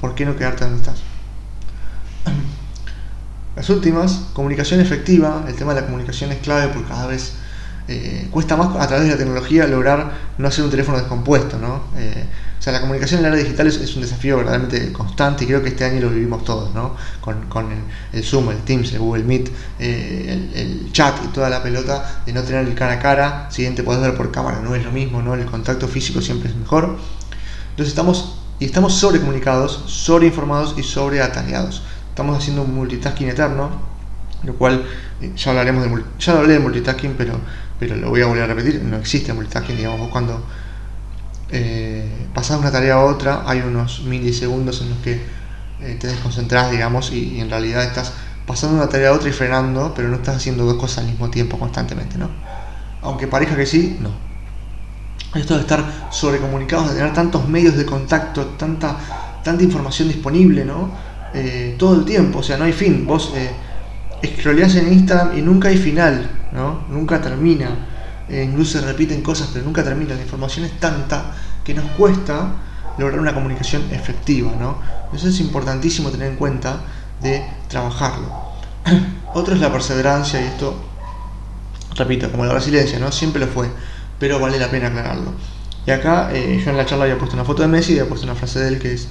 ¿Por 0.00 0.14
qué 0.14 0.24
no 0.24 0.36
quedarte 0.36 0.64
donde 0.64 0.80
estás? 0.80 1.00
Las 3.56 3.70
últimas, 3.70 4.26
comunicación 4.32 4.80
efectiva, 4.80 5.44
el 5.48 5.54
tema 5.54 5.74
de 5.74 5.80
la 5.80 5.86
comunicación 5.86 6.32
es 6.32 6.38
clave 6.38 6.72
porque 6.72 6.88
cada 6.88 7.06
vez 7.06 7.34
eh, 7.86 8.28
cuesta 8.30 8.56
más 8.56 8.74
a 8.76 8.86
través 8.86 9.04
de 9.04 9.12
la 9.12 9.18
tecnología 9.18 9.66
lograr 9.66 10.10
no 10.38 10.48
hacer 10.48 10.64
un 10.64 10.70
teléfono 10.70 10.96
descompuesto, 10.96 11.58
¿no? 11.58 11.82
Eh, 11.96 12.24
o 12.58 12.62
sea, 12.62 12.72
la 12.72 12.80
comunicación 12.80 13.18
en 13.18 13.24
la 13.24 13.28
era 13.28 13.36
digital 13.36 13.66
es, 13.66 13.94
un 13.94 14.00
desafío 14.00 14.38
verdaderamente 14.38 14.90
constante 14.90 15.44
y 15.44 15.46
creo 15.46 15.62
que 15.62 15.68
este 15.68 15.84
año 15.84 16.00
lo 16.00 16.08
vivimos 16.08 16.44
todos, 16.44 16.72
¿no? 16.74 16.96
Con, 17.20 17.66
el, 18.12 18.24
Zoom, 18.24 18.50
el 18.50 18.58
Teams, 18.62 18.90
el 18.94 19.00
Google 19.00 19.24
Meet, 19.24 19.50
eh, 19.80 20.50
el, 20.54 20.92
chat 20.92 21.14
y 21.24 21.28
toda 21.28 21.50
la 21.50 21.62
pelota 21.62 22.22
de 22.24 22.32
no 22.32 22.42
tener 22.42 22.66
el 22.66 22.74
cara 22.74 22.94
a 22.94 22.98
cara, 23.00 23.48
si 23.50 23.62
bien 23.62 23.74
te 23.74 23.82
puedes 23.82 24.00
ver 24.00 24.14
por 24.14 24.30
cámara, 24.30 24.60
no 24.60 24.74
es 24.74 24.82
lo 24.82 24.90
mismo, 24.90 25.20
¿no? 25.20 25.34
El 25.34 25.44
contacto 25.44 25.86
físico 25.86 26.22
siempre 26.22 26.48
es 26.48 26.56
mejor. 26.56 26.96
Entonces 27.72 27.88
estamos, 27.88 28.38
y 28.60 28.64
estamos 28.64 28.94
sobrecomunicados, 28.94 29.84
sobreinformados 29.86 30.74
y 30.78 30.82
sobreatareados. 30.82 31.82
Estamos 32.08 32.38
haciendo 32.38 32.62
un 32.62 32.74
multitasking 32.74 33.28
eterno, 33.28 33.72
lo 34.42 34.54
cual 34.54 34.86
ya 35.36 35.50
hablaremos 35.50 35.84
de 35.84 36.02
ya 36.18 36.38
hablé 36.38 36.54
de 36.54 36.60
multitasking, 36.60 37.14
pero 37.18 37.40
pero 37.78 37.96
lo 37.96 38.10
voy 38.10 38.22
a 38.22 38.26
volver 38.26 38.44
a 38.44 38.46
repetir, 38.46 38.82
no 38.82 38.96
existe 38.96 39.32
multitasking, 39.32 39.76
digamos, 39.76 40.10
cuando 40.10 40.44
eh, 41.50 42.28
pasas 42.32 42.58
una 42.58 42.70
tarea 42.70 42.94
a 42.94 43.04
otra, 43.04 43.42
hay 43.46 43.60
unos 43.60 44.02
milisegundos 44.02 44.80
en 44.80 44.90
los 44.90 44.98
que 44.98 45.20
eh, 45.80 45.96
te 46.00 46.06
desconcentras, 46.06 46.70
digamos, 46.70 47.12
y, 47.12 47.40
en 47.40 47.50
realidad 47.50 47.84
estás 47.84 48.12
pasando 48.46 48.76
una 48.76 48.88
tarea 48.88 49.10
a 49.10 49.12
otra 49.12 49.28
y 49.28 49.32
frenando, 49.32 49.92
pero 49.94 50.08
no 50.08 50.16
estás 50.16 50.36
haciendo 50.36 50.64
dos 50.64 50.74
cosas 50.74 50.98
al 50.98 51.06
mismo 51.06 51.30
tiempo 51.30 51.58
constantemente, 51.58 52.18
¿no? 52.18 52.30
Aunque 53.02 53.26
parezca 53.26 53.56
que 53.56 53.66
sí, 53.66 53.98
no. 54.00 54.10
Esto 55.38 55.54
de 55.54 55.60
estar 55.60 56.08
sobrecomunicados, 56.10 56.90
de 56.90 56.96
tener 56.96 57.12
tantos 57.12 57.48
medios 57.48 57.76
de 57.76 57.84
contacto, 57.84 58.46
tanta, 58.56 58.96
tanta 59.42 59.62
información 59.62 60.08
disponible, 60.08 60.64
¿no? 60.64 60.90
Eh, 61.34 61.74
todo 61.78 61.94
el 61.94 62.04
tiempo, 62.04 62.38
o 62.38 62.42
sea, 62.42 62.56
no 62.56 62.64
hay 62.64 62.72
fin. 62.72 63.06
Vos 63.06 63.32
scrolleás 64.26 64.74
en 64.76 64.92
Instagram 64.92 65.38
y 65.38 65.42
nunca 65.42 65.68
hay 65.68 65.76
final, 65.76 66.30
¿no? 66.52 66.84
Nunca 66.88 67.20
termina. 67.20 67.70
Eh, 68.28 68.46
incluso 68.48 68.78
se 68.78 68.86
repiten 68.86 69.22
cosas, 69.22 69.50
pero 69.52 69.64
nunca 69.64 69.82
termina. 69.84 70.14
La 70.14 70.22
información 70.22 70.64
es 70.64 70.78
tanta 70.78 71.32
que 71.64 71.74
nos 71.74 71.84
cuesta 71.92 72.52
lograr 72.98 73.20
una 73.20 73.34
comunicación 73.34 73.82
efectiva, 73.90 74.52
¿no? 74.58 74.78
Eso 75.12 75.28
es 75.28 75.40
importantísimo 75.40 76.10
tener 76.10 76.30
en 76.30 76.36
cuenta 76.36 76.80
de 77.20 77.44
trabajarlo. 77.68 78.28
Otro 79.34 79.54
es 79.54 79.60
la 79.60 79.72
perseverancia 79.72 80.40
y 80.40 80.44
esto, 80.44 80.74
repito, 81.96 82.30
como 82.30 82.44
la 82.44 82.54
resiliencia, 82.54 82.98
¿no? 82.98 83.10
Siempre 83.12 83.40
lo 83.40 83.48
fue, 83.48 83.68
pero 84.18 84.38
vale 84.38 84.58
la 84.58 84.70
pena 84.70 84.88
aclararlo. 84.88 85.32
Y 85.86 85.90
acá 85.90 86.30
eh, 86.32 86.60
yo 86.64 86.70
en 86.70 86.76
la 86.76 86.86
charla 86.86 87.04
había 87.04 87.18
puesto 87.18 87.36
una 87.36 87.44
foto 87.44 87.62
de 87.62 87.68
Messi 87.68 87.92
y 87.92 87.98
había 87.98 88.08
puesto 88.08 88.26
una 88.26 88.34
frase 88.34 88.60
de 88.60 88.68
él 88.68 88.78
que 88.78 88.94
es 88.94 89.08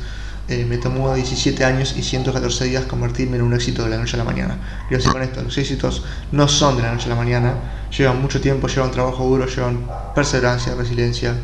eh, 0.49 0.65
me 0.65 0.77
tomó 0.77 1.13
17 1.13 1.63
años 1.63 1.95
y 1.97 2.03
114 2.03 2.65
días 2.65 2.83
convertirme 2.85 3.37
en 3.37 3.43
un 3.43 3.53
éxito 3.53 3.83
de 3.83 3.91
la 3.91 3.97
noche 3.97 4.15
a 4.15 4.17
la 4.17 4.25
mañana. 4.25 4.57
Quiero 4.89 4.97
decir 4.97 5.13
con 5.13 5.21
esto, 5.21 5.41
los 5.41 5.57
éxitos 5.57 6.03
no 6.31 6.47
son 6.47 6.75
de 6.75 6.83
la 6.83 6.91
noche 6.91 7.05
a 7.05 7.09
la 7.09 7.15
mañana, 7.15 7.53
llevan 7.97 8.21
mucho 8.21 8.41
tiempo, 8.41 8.67
llevan 8.67 8.91
trabajo 8.91 9.23
duro, 9.25 9.47
llevan 9.47 9.87
perseverancia, 10.13 10.75
resiliencia, 10.75 11.35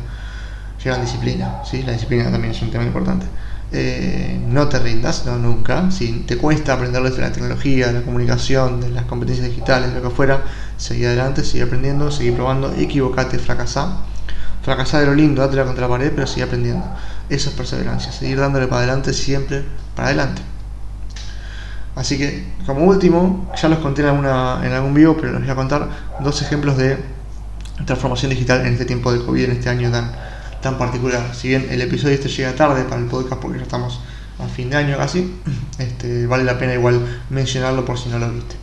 llevan 0.84 1.00
disciplina. 1.00 1.62
¿sí? 1.64 1.82
La 1.82 1.92
disciplina 1.92 2.30
también 2.30 2.52
es 2.52 2.60
un 2.60 2.70
tema 2.70 2.84
importante. 2.84 3.26
Eh, 3.72 4.38
no 4.48 4.68
te 4.68 4.78
rindas, 4.80 5.24
no 5.26 5.38
nunca. 5.38 5.90
Si 5.90 6.24
te 6.26 6.36
cuesta 6.36 6.74
aprender 6.74 7.02
de 7.02 7.20
la 7.20 7.32
tecnología, 7.32 7.86
de 7.86 7.92
la 7.94 8.02
comunicación, 8.02 8.80
de 8.80 8.90
las 8.90 9.04
competencias 9.04 9.48
digitales, 9.48 9.94
de 9.94 10.00
lo 10.00 10.08
que 10.08 10.14
fuera, 10.14 10.42
seguí 10.76 11.04
adelante, 11.04 11.44
sigue 11.44 11.64
aprendiendo, 11.64 12.10
sigue 12.10 12.32
probando, 12.32 12.74
equivocate, 12.74 13.38
fracasá. 13.38 13.98
Fracasá 14.62 15.00
de 15.00 15.06
lo 15.06 15.14
lindo, 15.14 15.40
date 15.40 15.64
contra 15.64 15.82
la 15.82 15.88
pared, 15.88 16.12
pero 16.14 16.26
sigue 16.26 16.42
aprendiendo. 16.42 16.84
Eso 17.30 17.50
es 17.50 17.56
perseverancia, 17.56 18.12
seguir 18.12 18.38
dándole 18.38 18.66
para 18.66 18.80
adelante 18.80 19.12
siempre, 19.12 19.64
para 19.94 20.08
adelante. 20.08 20.42
Así 21.94 22.18
que, 22.18 22.44
como 22.66 22.84
último, 22.84 23.52
ya 23.60 23.68
los 23.68 23.78
conté 23.78 24.02
en, 24.02 24.08
alguna, 24.08 24.60
en 24.64 24.72
algún 24.72 24.94
vivo, 24.94 25.16
pero 25.16 25.32
les 25.32 25.42
voy 25.42 25.50
a 25.50 25.54
contar 25.54 25.88
dos 26.20 26.42
ejemplos 26.42 26.76
de 26.76 26.98
transformación 27.86 28.30
digital 28.30 28.66
en 28.66 28.72
este 28.72 28.84
tiempo 28.84 29.12
de 29.12 29.24
COVID, 29.24 29.44
en 29.44 29.50
este 29.52 29.68
año 29.68 29.90
tan, 29.90 30.12
tan 30.60 30.76
particular. 30.76 31.34
Si 31.34 31.48
bien 31.48 31.68
el 31.70 31.80
episodio 31.80 32.14
este 32.14 32.28
llega 32.28 32.54
tarde 32.54 32.84
para 32.84 33.00
el 33.00 33.06
podcast, 33.06 33.40
porque 33.40 33.58
ya 33.58 33.64
estamos 33.64 34.00
a 34.38 34.48
fin 34.48 34.70
de 34.70 34.76
año 34.76 34.96
casi, 34.96 35.34
este, 35.78 36.26
vale 36.26 36.44
la 36.44 36.58
pena 36.58 36.74
igual 36.74 37.22
mencionarlo 37.30 37.84
por 37.84 37.98
si 37.98 38.08
no 38.08 38.18
lo 38.18 38.30
viste. 38.32 38.56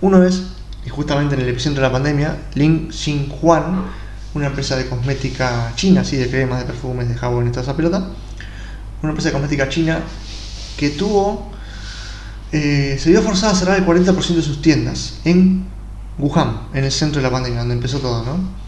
Uno 0.00 0.22
es, 0.22 0.42
y 0.84 0.90
justamente 0.90 1.34
en 1.34 1.40
el 1.40 1.48
epicentro 1.48 1.82
de 1.82 1.88
la 1.88 1.92
pandemia, 1.92 2.36
Lin 2.54 2.90
Xin 2.90 3.32
Huan, 3.40 3.84
una 4.34 4.48
empresa 4.48 4.76
de 4.76 4.88
cosmética 4.88 5.72
china, 5.76 6.00
así 6.00 6.16
de 6.16 6.28
cremas, 6.28 6.58
de 6.58 6.66
perfumes, 6.66 7.08
de 7.08 7.14
jabón 7.14 7.46
y 7.46 7.50
toda 7.50 7.62
esa 7.62 7.76
pelota. 7.76 8.08
Una 9.02 9.10
empresa 9.10 9.28
de 9.28 9.32
cosmética 9.32 9.68
china 9.68 10.00
que 10.76 10.90
tuvo, 10.90 11.52
eh, 12.50 12.96
se 13.00 13.10
vio 13.10 13.22
forzada 13.22 13.52
a 13.52 13.56
cerrar 13.56 13.78
el 13.78 13.86
40% 13.86 14.34
de 14.34 14.42
sus 14.42 14.60
tiendas 14.60 15.20
en 15.24 15.66
Wuhan, 16.18 16.68
en 16.74 16.84
el 16.84 16.92
centro 16.92 17.20
de 17.20 17.28
la 17.28 17.30
pandemia, 17.30 17.60
donde 17.60 17.74
empezó 17.74 17.98
todo, 18.00 18.24
¿no? 18.24 18.64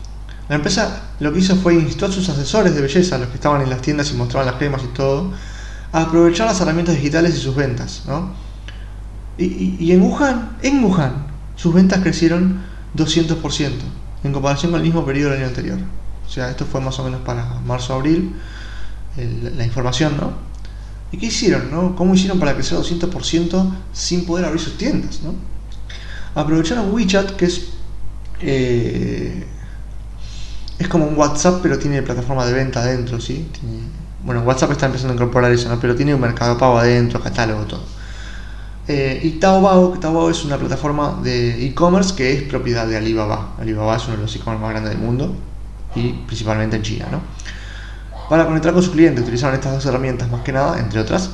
La 0.48 0.54
empresa 0.54 1.02
lo 1.18 1.32
que 1.32 1.40
hizo 1.40 1.56
fue 1.56 1.74
instó 1.74 2.06
a 2.06 2.12
sus 2.12 2.28
asesores 2.28 2.74
de 2.74 2.80
belleza, 2.80 3.18
los 3.18 3.28
que 3.28 3.34
estaban 3.34 3.62
en 3.62 3.70
las 3.70 3.80
tiendas 3.80 4.12
y 4.12 4.14
mostraban 4.14 4.46
las 4.46 4.56
cremas 4.56 4.82
y 4.84 4.94
todo, 4.94 5.32
a 5.90 6.02
aprovechar 6.02 6.46
las 6.46 6.60
herramientas 6.60 6.94
digitales 6.94 7.34
y 7.34 7.40
sus 7.40 7.56
ventas, 7.56 8.02
¿no? 8.06 8.32
Y, 9.38 9.76
y 9.80 9.92
en 9.92 10.02
Wuhan, 10.02 10.56
en 10.62 10.84
Wuhan, 10.84 11.26
sus 11.56 11.74
ventas 11.74 12.00
crecieron 12.00 12.62
200% 12.96 13.70
en 14.26 14.32
comparación 14.32 14.72
con 14.72 14.80
el 14.80 14.86
mismo 14.86 15.04
periodo 15.04 15.30
del 15.30 15.40
año 15.40 15.48
anterior. 15.48 15.78
O 16.26 16.30
sea, 16.30 16.50
esto 16.50 16.66
fue 16.66 16.80
más 16.80 16.98
o 16.98 17.04
menos 17.04 17.20
para 17.20 17.44
marzo-abril, 17.66 18.34
la 19.56 19.64
información, 19.64 20.16
¿no? 20.18 20.32
¿Y 21.12 21.18
qué 21.18 21.26
hicieron, 21.26 21.70
no? 21.70 21.96
¿Cómo 21.96 22.14
hicieron 22.14 22.38
para 22.38 22.54
crecer 22.54 22.76
200% 22.78 23.72
sin 23.92 24.26
poder 24.26 24.44
abrir 24.44 24.60
sus 24.60 24.76
tiendas, 24.76 25.20
no? 25.22 25.34
Aprovecharon 26.34 26.92
WeChat, 26.92 27.36
que 27.36 27.46
es... 27.46 27.68
Eh, 28.40 29.46
es 30.78 30.88
como 30.88 31.06
un 31.06 31.16
WhatsApp, 31.16 31.60
pero 31.62 31.78
tiene 31.78 32.02
plataforma 32.02 32.44
de 32.44 32.52
venta 32.52 32.80
adentro, 32.80 33.18
¿sí? 33.18 33.48
bueno, 34.22 34.42
WhatsApp 34.42 34.72
está 34.72 34.86
empezando 34.86 35.12
a 35.12 35.16
incorporar 35.16 35.52
eso, 35.52 35.68
¿no? 35.68 35.78
Pero 35.80 35.94
tiene 35.94 36.14
un 36.14 36.20
mercado 36.20 36.58
pago 36.58 36.76
adentro, 36.78 37.20
catálogo, 37.20 37.62
todo. 37.64 37.82
Eh, 38.88 39.20
y 39.24 39.30
Taobao, 39.40 39.98
Taobao 39.98 40.30
es 40.30 40.44
una 40.44 40.58
plataforma 40.58 41.18
de 41.22 41.66
e-commerce 41.66 42.14
que 42.14 42.32
es 42.32 42.42
propiedad 42.42 42.86
de 42.86 42.96
Alibaba. 42.96 43.54
Alibaba 43.58 43.96
es 43.96 44.04
uno 44.04 44.16
de 44.16 44.22
los 44.22 44.36
e-commerce 44.36 44.62
más 44.62 44.70
grandes 44.70 44.92
del 44.92 45.02
mundo 45.02 45.34
y 45.96 46.12
principalmente 46.12 46.76
en 46.76 46.82
China. 46.82 47.06
¿no? 47.10 47.20
Para 48.28 48.46
conectar 48.46 48.72
con 48.72 48.82
sus 48.82 48.92
clientes 48.92 49.22
utilizaron 49.22 49.54
estas 49.54 49.72
dos 49.72 49.86
herramientas 49.86 50.30
más 50.30 50.42
que 50.42 50.52
nada, 50.52 50.78
entre 50.78 51.00
otras. 51.00 51.30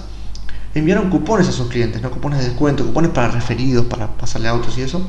Enviaron 0.74 1.10
cupones 1.10 1.48
a 1.48 1.52
sus 1.52 1.68
clientes, 1.68 2.00
¿no? 2.00 2.10
cupones 2.10 2.38
de 2.38 2.46
descuento, 2.46 2.86
cupones 2.86 3.10
para 3.10 3.28
referidos, 3.28 3.84
para 3.84 4.06
pasarle 4.06 4.48
autos 4.48 4.78
y 4.78 4.82
eso. 4.82 5.06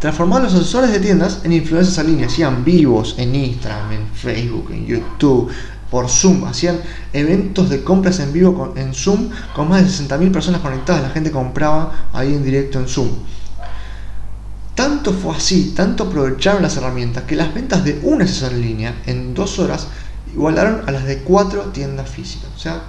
Transformaron 0.00 0.44
los 0.44 0.54
asesores 0.54 0.90
de 0.90 0.98
tiendas 0.98 1.42
en 1.44 1.52
influencers 1.52 1.98
en 1.98 2.06
línea, 2.06 2.26
hacían 2.26 2.64
vivos 2.64 3.14
en 3.18 3.34
Instagram, 3.34 3.92
en 3.92 4.06
Facebook, 4.08 4.70
en 4.72 4.86
YouTube, 4.86 5.50
por 5.90 6.08
Zoom, 6.08 6.44
hacían 6.44 6.80
eventos 7.12 7.68
de 7.68 7.82
compras 7.82 8.20
en 8.20 8.32
vivo 8.32 8.74
en 8.76 8.94
Zoom 8.94 9.30
con 9.54 9.68
más 9.68 9.82
de 9.82 10.04
60.000 10.06 10.32
personas 10.32 10.60
conectadas, 10.60 11.02
la 11.02 11.10
gente 11.10 11.30
compraba 11.30 12.08
ahí 12.12 12.34
en 12.34 12.44
directo 12.44 12.78
en 12.78 12.88
Zoom. 12.88 13.08
Tanto 14.74 15.12
fue 15.12 15.36
así, 15.36 15.72
tanto 15.76 16.04
aprovecharon 16.04 16.62
las 16.62 16.76
herramientas 16.76 17.24
que 17.24 17.36
las 17.36 17.52
ventas 17.52 17.84
de 17.84 18.00
una 18.02 18.26
sesión 18.26 18.54
en 18.54 18.62
línea 18.62 19.02
en 19.06 19.34
dos 19.34 19.58
horas 19.58 19.88
igualaron 20.32 20.88
a 20.88 20.92
las 20.92 21.04
de 21.04 21.18
cuatro 21.18 21.64
tiendas 21.64 22.08
físicas. 22.08 22.48
O 22.56 22.58
sea, 22.58 22.82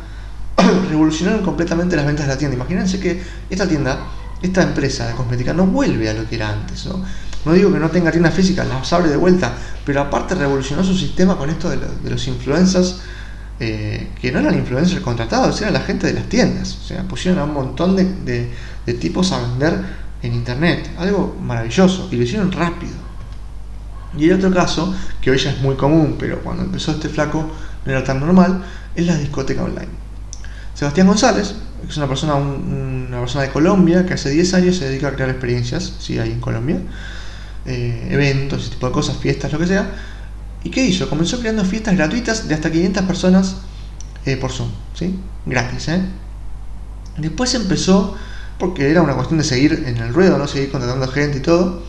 revolucionaron 0.89 1.43
completamente 1.43 1.95
las 1.95 2.05
ventas 2.05 2.27
de 2.27 2.33
la 2.33 2.37
tienda. 2.37 2.55
Imagínense 2.55 2.99
que 2.99 3.21
esta 3.49 3.67
tienda, 3.67 3.99
esta 4.41 4.61
empresa 4.61 5.07
de 5.07 5.15
cosmética 5.15 5.53
no 5.53 5.65
vuelve 5.65 6.09
a 6.09 6.13
lo 6.13 6.29
que 6.29 6.35
era 6.35 6.49
antes. 6.49 6.85
¿no? 6.85 7.03
No 7.45 7.54
digo 7.54 7.71
que 7.73 7.80
no 7.80 7.89
tenga 7.89 8.12
tiendas 8.12 8.34
físicas, 8.34 8.67
las 8.67 8.93
abre 8.93 9.10
de 9.10 9.17
vuelta, 9.17 9.54
pero 9.86 10.01
aparte 10.01 10.36
revolucionó 10.36 10.84
su 10.84 10.95
sistema 10.95 11.38
con 11.38 11.49
esto 11.49 11.69
de, 11.69 11.80
los 12.10 12.27
influencers, 12.27 13.01
eh, 13.60 14.10
que 14.19 14.32
no 14.32 14.39
eran 14.39 14.56
influencers 14.56 15.01
contratados, 15.01 15.60
eran 15.62 15.73
la 15.73 15.82
gente 15.82 16.08
de 16.08 16.13
las 16.13 16.25
tiendas. 16.25 16.77
O 16.84 16.88
sea, 16.88 17.04
pusieron 17.04 17.39
a 17.39 17.43
un 17.45 17.54
montón 17.54 17.95
de, 17.95 18.51
tipos 18.99 19.32
a 19.32 19.41
vender 19.41 19.82
en 20.21 20.34
internet, 20.34 20.91
algo 20.97 21.36
maravilloso, 21.41 22.10
y 22.12 22.15
lo 22.15 22.23
hicieron 22.23 22.51
rápido. 22.51 22.93
Y 24.15 24.30
el 24.30 24.34
otro 24.36 24.54
caso, 24.54 24.93
que 25.21 25.32
hoy 25.32 25.38
ya 25.38 25.51
es 25.51 25.62
muy 25.62 25.75
común, 25.75 26.17
pero 26.19 26.41
cuando 26.41 26.63
empezó 26.63 26.91
este 26.91 27.10
flaco 27.10 27.49
no 27.86 27.91
era 27.91 28.04
tan 28.04 28.19
normal, 28.19 28.63
es 28.95 29.08
la 29.08 29.15
discoteca 29.15 29.63
online. 29.63 29.88
Sebastián 30.75 31.08
González, 31.08 31.56
es 31.88 31.97
una 31.97 32.08
persona, 32.08 32.36
una 32.36 33.19
persona 33.19 33.45
de 33.45 33.51
Colombia 33.51 34.06
que 34.06 34.13
hace 34.13 34.30
10 34.30 34.54
años 34.54 34.77
se 34.77 34.88
dedica 34.88 35.08
a 35.08 35.13
crear 35.13 35.30
experiencias, 35.30 35.93
sí, 35.99 36.19
ahí 36.19 36.32
en 36.32 36.39
Colombia, 36.39 36.77
eh, 37.65 38.08
eventos, 38.12 38.62
ese 38.62 38.71
tipo 38.71 38.88
de 38.88 38.93
cosas, 38.93 39.17
fiestas, 39.17 39.52
lo 39.52 39.60
que 39.60 39.67
sea. 39.67 39.91
¿Y 40.63 40.69
qué 40.69 40.86
hizo? 40.86 41.10
Comenzó 41.10 41.39
creando 41.39 41.65
fiestas 41.65 41.95
gratuitas 41.95 42.47
de 42.47 42.54
hasta 42.56 42.71
500 42.71 43.04
personas 43.04 43.56
eh, 44.26 44.38
por 44.38 44.52
Zoom, 44.52 44.69
¿sí? 44.93 45.19
Gratis, 45.45 45.88
¿eh? 45.88 46.02
Después 47.17 47.54
empezó, 47.56 48.15
porque 48.60 48.89
era 48.89 49.02
una 49.02 49.13
cuestión 49.15 49.39
de 49.39 49.43
seguir 49.43 49.84
en 49.86 49.97
el 49.97 50.13
ruedo, 50.13 50.38
¿no? 50.38 50.47
Seguir 50.47 50.71
contratando 50.71 51.08
gente 51.08 51.39
y 51.39 51.41
todo. 51.41 51.84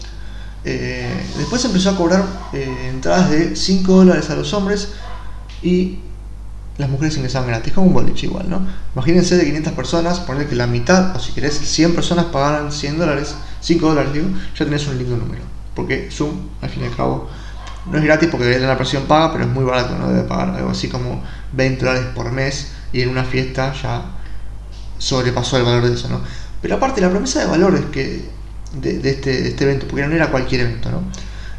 Después 0.65 1.65
empezó 1.65 1.91
a 1.91 1.97
cobrar 1.97 2.25
entradas 2.53 3.31
de 3.31 3.57
5 3.57 3.93
dólares 3.93 4.31
a 4.31 4.37
los 4.37 4.55
hombres 4.55 4.91
y 5.63 5.99
las 6.79 6.89
mujeres 6.89 7.17
ingresaban 7.17 7.49
gratis, 7.49 7.73
como 7.73 7.89
un 7.89 7.93
boliche 7.93 8.27
igual, 8.27 8.49
¿no? 8.49 8.67
Imagínense 8.95 9.37
de 9.37 9.45
500 9.45 9.73
personas, 9.75 10.21
poner 10.21 10.49
que 10.49 10.57
la 10.57 10.67
mitad, 10.67 11.15
o 11.15 11.21
si 11.21 11.33
querés 11.33 11.59
100 11.59 11.95
personas 11.95 12.27
pagaran 12.27 12.73
100 12.73 12.99
dólares, 12.99 13.35
5 13.61 13.87
dólares 13.87 14.13
digo, 14.13 14.29
ya 14.57 14.65
tenés 14.65 14.87
un 14.87 14.99
lindo 14.99 15.17
número. 15.17 15.43
Porque 15.75 16.09
Zoom, 16.11 16.49
al 16.61 16.69
fin 16.69 16.83
y 16.83 16.87
al 16.87 16.97
cabo, 16.97 17.29
no 17.87 17.99
es 17.99 18.05
gratis 18.05 18.29
porque 18.31 18.45
debería 18.45 18.61
tener 18.61 18.75
la 18.75 18.79
presión 18.79 19.05
paga, 19.05 19.33
pero 19.33 19.45
es 19.45 19.51
muy 19.51 19.65
barato, 19.65 19.97
¿no? 19.99 20.09
Debe 20.09 20.23
pagar 20.29 20.51
algo 20.51 20.71
así 20.71 20.89
como 20.89 21.23
20 21.53 21.85
dólares 21.85 22.09
por 22.15 22.31
mes 22.31 22.73
y 22.93 23.01
en 23.01 23.09
una 23.09 23.25
fiesta 23.25 23.73
ya 23.81 24.03
sobrepasó 24.99 25.57
el 25.57 25.65
valor 25.65 25.87
de 25.89 25.95
eso, 25.95 26.09
¿no? 26.09 26.21
Pero 26.61 26.77
aparte, 26.77 27.01
la 27.01 27.11
promesa 27.11 27.41
de 27.41 27.47
valores 27.47 27.83
que 27.93 28.25
de, 28.81 29.11
este, 29.11 29.43
de 29.43 29.49
este 29.49 29.65
evento, 29.65 29.87
porque 29.89 30.07
no 30.07 30.15
era 30.15 30.31
cualquier 30.31 30.63
evento, 30.63 30.91
¿no? 30.91 31.03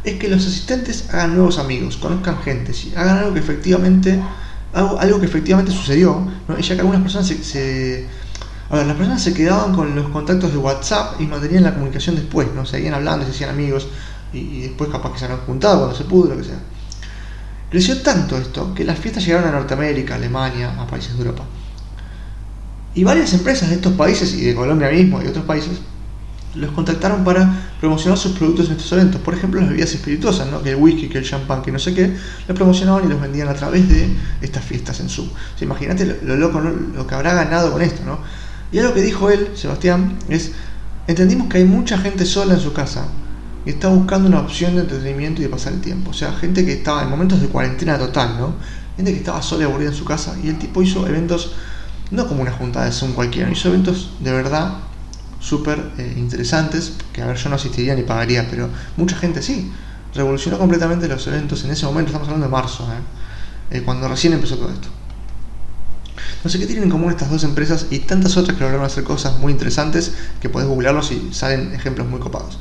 Es 0.03 0.19
que 0.19 0.27
los 0.27 0.45
asistentes 0.45 1.09
hagan 1.13 1.35
nuevos 1.35 1.59
amigos, 1.59 1.97
conozcan 1.97 2.41
gente, 2.41 2.73
hagan 2.95 3.19
algo 3.19 3.33
que 3.33 3.39
efectivamente 3.39 4.19
algo, 4.73 5.19
que 5.19 5.25
efectivamente 5.25 5.71
sucedió, 5.71 6.27
¿no? 6.47 6.57
ya 6.57 6.75
que 6.75 6.81
algunas 6.81 7.01
personas 7.01 7.27
se, 7.27 8.07
a 8.69 8.77
ver, 8.77 8.87
las 8.87 8.97
personas 8.97 9.21
se 9.21 9.33
quedaban 9.33 9.75
con 9.75 9.95
los 9.95 10.09
contactos 10.09 10.51
de 10.51 10.57
WhatsApp 10.57 11.21
y 11.21 11.27
mantenían 11.27 11.63
la 11.63 11.73
comunicación 11.73 12.15
después, 12.15 12.47
¿no? 12.55 12.65
Seguían 12.65 12.95
hablando, 12.95 13.25
se 13.25 13.31
hacían 13.31 13.51
amigos 13.51 13.87
y, 14.33 14.61
después 14.61 14.89
capaz 14.89 15.13
que 15.13 15.19
se 15.19 15.25
han 15.25 15.37
juntado 15.37 15.79
cuando 15.79 15.95
se 15.95 16.03
pudo, 16.05 16.29
lo 16.29 16.37
que 16.37 16.43
sea. 16.45 16.59
Creció 17.69 18.01
tanto 18.01 18.37
esto 18.37 18.73
que 18.73 18.83
las 18.83 18.99
fiestas 18.99 19.25
llegaron 19.25 19.49
a 19.49 19.51
Norteamérica, 19.51 20.15
Alemania, 20.15 20.79
a 20.79 20.85
países 20.85 21.13
de 21.13 21.23
Europa. 21.23 21.43
Y 22.95 23.03
varias 23.03 23.33
empresas 23.33 23.69
de 23.69 23.75
estos 23.75 23.93
países 23.93 24.33
y 24.35 24.41
de 24.41 24.53
Colombia 24.53 24.89
mismo 24.89 25.21
y 25.21 25.27
otros 25.27 25.45
países 25.45 25.79
los 26.53 26.69
contactaron 26.71 27.23
para 27.23 27.71
promocionar 27.79 28.15
sus 28.17 28.33
productos 28.33 28.67
en 28.67 28.73
estos 28.73 28.91
eventos. 28.91 29.19
Por 29.21 29.33
ejemplo, 29.33 29.59
las 29.59 29.69
bebidas 29.69 29.91
espirituosas, 29.91 30.47
¿no? 30.51 30.61
que 30.61 30.69
el 30.69 30.75
whisky, 30.75 31.09
que 31.09 31.17
el 31.17 31.23
champán, 31.23 31.63
que 31.63 31.71
no 31.71 31.79
sé 31.79 31.95
qué, 31.95 32.15
los 32.47 32.55
promocionaban 32.55 33.05
y 33.05 33.07
los 33.07 33.19
vendían 33.19 33.47
a 33.47 33.55
través 33.55 33.89
de 33.89 34.15
estas 34.41 34.63
fiestas 34.63 34.99
en 34.99 35.09
Zoom. 35.09 35.29
Imagínate 35.61 36.19
lo, 36.21 36.35
loco, 36.35 36.59
lo 36.59 37.07
que 37.07 37.15
habrá 37.15 37.33
ganado 37.33 37.71
con 37.71 37.81
esto. 37.81 38.03
¿no? 38.05 38.19
Y 38.71 38.77
algo 38.77 38.93
que 38.93 39.01
dijo 39.01 39.31
él, 39.31 39.49
Sebastián, 39.55 40.19
es, 40.29 40.51
entendimos 41.07 41.49
que 41.49 41.57
hay 41.57 41.65
mucha 41.65 41.97
gente 41.97 42.23
sola 42.23 42.53
en 42.53 42.59
su 42.59 42.71
casa 42.71 43.07
y 43.65 43.71
está 43.71 43.87
buscando 43.87 44.27
una 44.27 44.39
opción 44.39 44.75
de 44.75 44.81
entretenimiento 44.81 45.41
y 45.41 45.45
de 45.45 45.49
pasar 45.49 45.73
el 45.73 45.81
tiempo. 45.81 46.11
O 46.11 46.13
sea, 46.13 46.33
gente 46.33 46.65
que 46.65 46.73
estaba 46.73 47.03
en 47.03 47.09
momentos 47.09 47.41
de 47.41 47.47
cuarentena 47.47 47.97
total, 47.97 48.37
¿no? 48.37 48.55
Gente 48.97 49.11
que 49.11 49.17
estaba 49.17 49.41
sola 49.41 49.63
y 49.63 49.65
aburrida 49.65 49.89
en 49.89 49.95
su 49.95 50.05
casa 50.05 50.35
y 50.43 50.49
el 50.49 50.59
tipo 50.59 50.81
hizo 50.81 51.07
eventos, 51.07 51.53
no 52.11 52.27
como 52.27 52.41
una 52.41 52.51
junta 52.51 52.83
de 52.83 52.91
Zoom 52.91 53.13
cualquiera, 53.13 53.49
hizo 53.49 53.69
eventos 53.69 54.11
de 54.19 54.31
verdad 54.31 54.73
súper 55.39 55.91
eh, 55.97 56.13
interesantes, 56.17 56.93
que 57.11 57.21
a 57.21 57.27
ver, 57.27 57.37
yo 57.37 57.49
no 57.49 57.55
asistiría 57.55 57.95
ni 57.95 58.03
pagaría, 58.03 58.47
pero 58.49 58.69
mucha 58.97 59.17
gente 59.17 59.41
sí. 59.41 59.71
Revolucionó 60.13 60.59
completamente 60.59 61.07
los 61.07 61.25
eventos 61.25 61.63
en 61.65 61.71
ese 61.71 61.85
momento, 61.85 62.09
estamos 62.09 62.27
hablando 62.27 62.45
de 62.45 62.51
marzo, 62.51 62.83
¿eh? 62.83 63.77
Eh, 63.77 63.81
cuando 63.81 64.07
recién 64.07 64.33
empezó 64.33 64.57
todo 64.57 64.69
esto. 64.69 64.87
No 66.43 66.49
sé 66.49 66.59
qué 66.59 66.65
tienen 66.65 66.85
en 66.85 66.89
común 66.91 67.09
estas 67.09 67.31
dos 67.31 67.43
empresas 67.43 67.87
y 67.89 67.99
tantas 67.99 68.37
otras 68.37 68.55
que 68.55 68.63
lograron 68.63 68.85
hacer 68.85 69.03
cosas 69.03 69.39
muy 69.39 69.51
interesantes 69.51 70.13
que 70.41 70.49
podés 70.49 70.67
googlearlos 70.67 71.11
y 71.11 71.33
salen 71.33 71.73
ejemplos 71.73 72.07
muy 72.07 72.19
copados. 72.19 72.59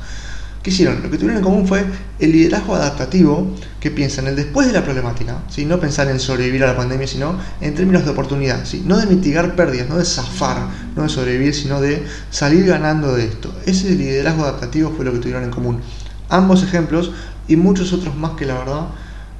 ¿Qué 0.63 0.69
hicieron? 0.69 1.03
Lo 1.03 1.11
que 1.11 1.17
tuvieron 1.17 1.39
en 1.39 1.43
común 1.43 1.67
fue 1.67 1.83
el 2.19 2.31
liderazgo 2.31 2.75
adaptativo 2.75 3.53
que 3.81 3.91
piensa 3.91 4.21
en 4.21 4.27
el 4.27 4.37
después 4.37 4.65
de 4.65 4.71
la 4.71 4.81
problemática, 4.81 5.39
¿sí? 5.49 5.65
no 5.65 5.77
pensar 5.77 6.07
en 6.07 6.21
sobrevivir 6.21 6.63
a 6.63 6.67
la 6.67 6.77
pandemia, 6.77 7.05
sino 7.05 7.37
en 7.59 7.75
términos 7.75 8.05
de 8.05 8.11
oportunidad, 8.11 8.63
¿sí? 8.63 8.81
no 8.85 8.97
de 8.97 9.05
mitigar 9.05 9.57
pérdidas, 9.57 9.89
no 9.89 9.97
de 9.97 10.05
zafar, 10.05 10.69
no 10.95 11.03
de 11.03 11.09
sobrevivir, 11.09 11.53
sino 11.53 11.81
de 11.81 12.05
salir 12.31 12.65
ganando 12.65 13.13
de 13.13 13.25
esto. 13.25 13.53
Ese 13.65 13.93
liderazgo 13.93 14.43
adaptativo 14.43 14.93
fue 14.95 15.03
lo 15.03 15.11
que 15.11 15.19
tuvieron 15.19 15.43
en 15.43 15.51
común. 15.51 15.81
Ambos 16.29 16.63
ejemplos 16.63 17.11
y 17.49 17.57
muchos 17.57 17.91
otros 17.91 18.15
más 18.15 18.31
que 18.37 18.45
la 18.45 18.53
verdad 18.53 18.87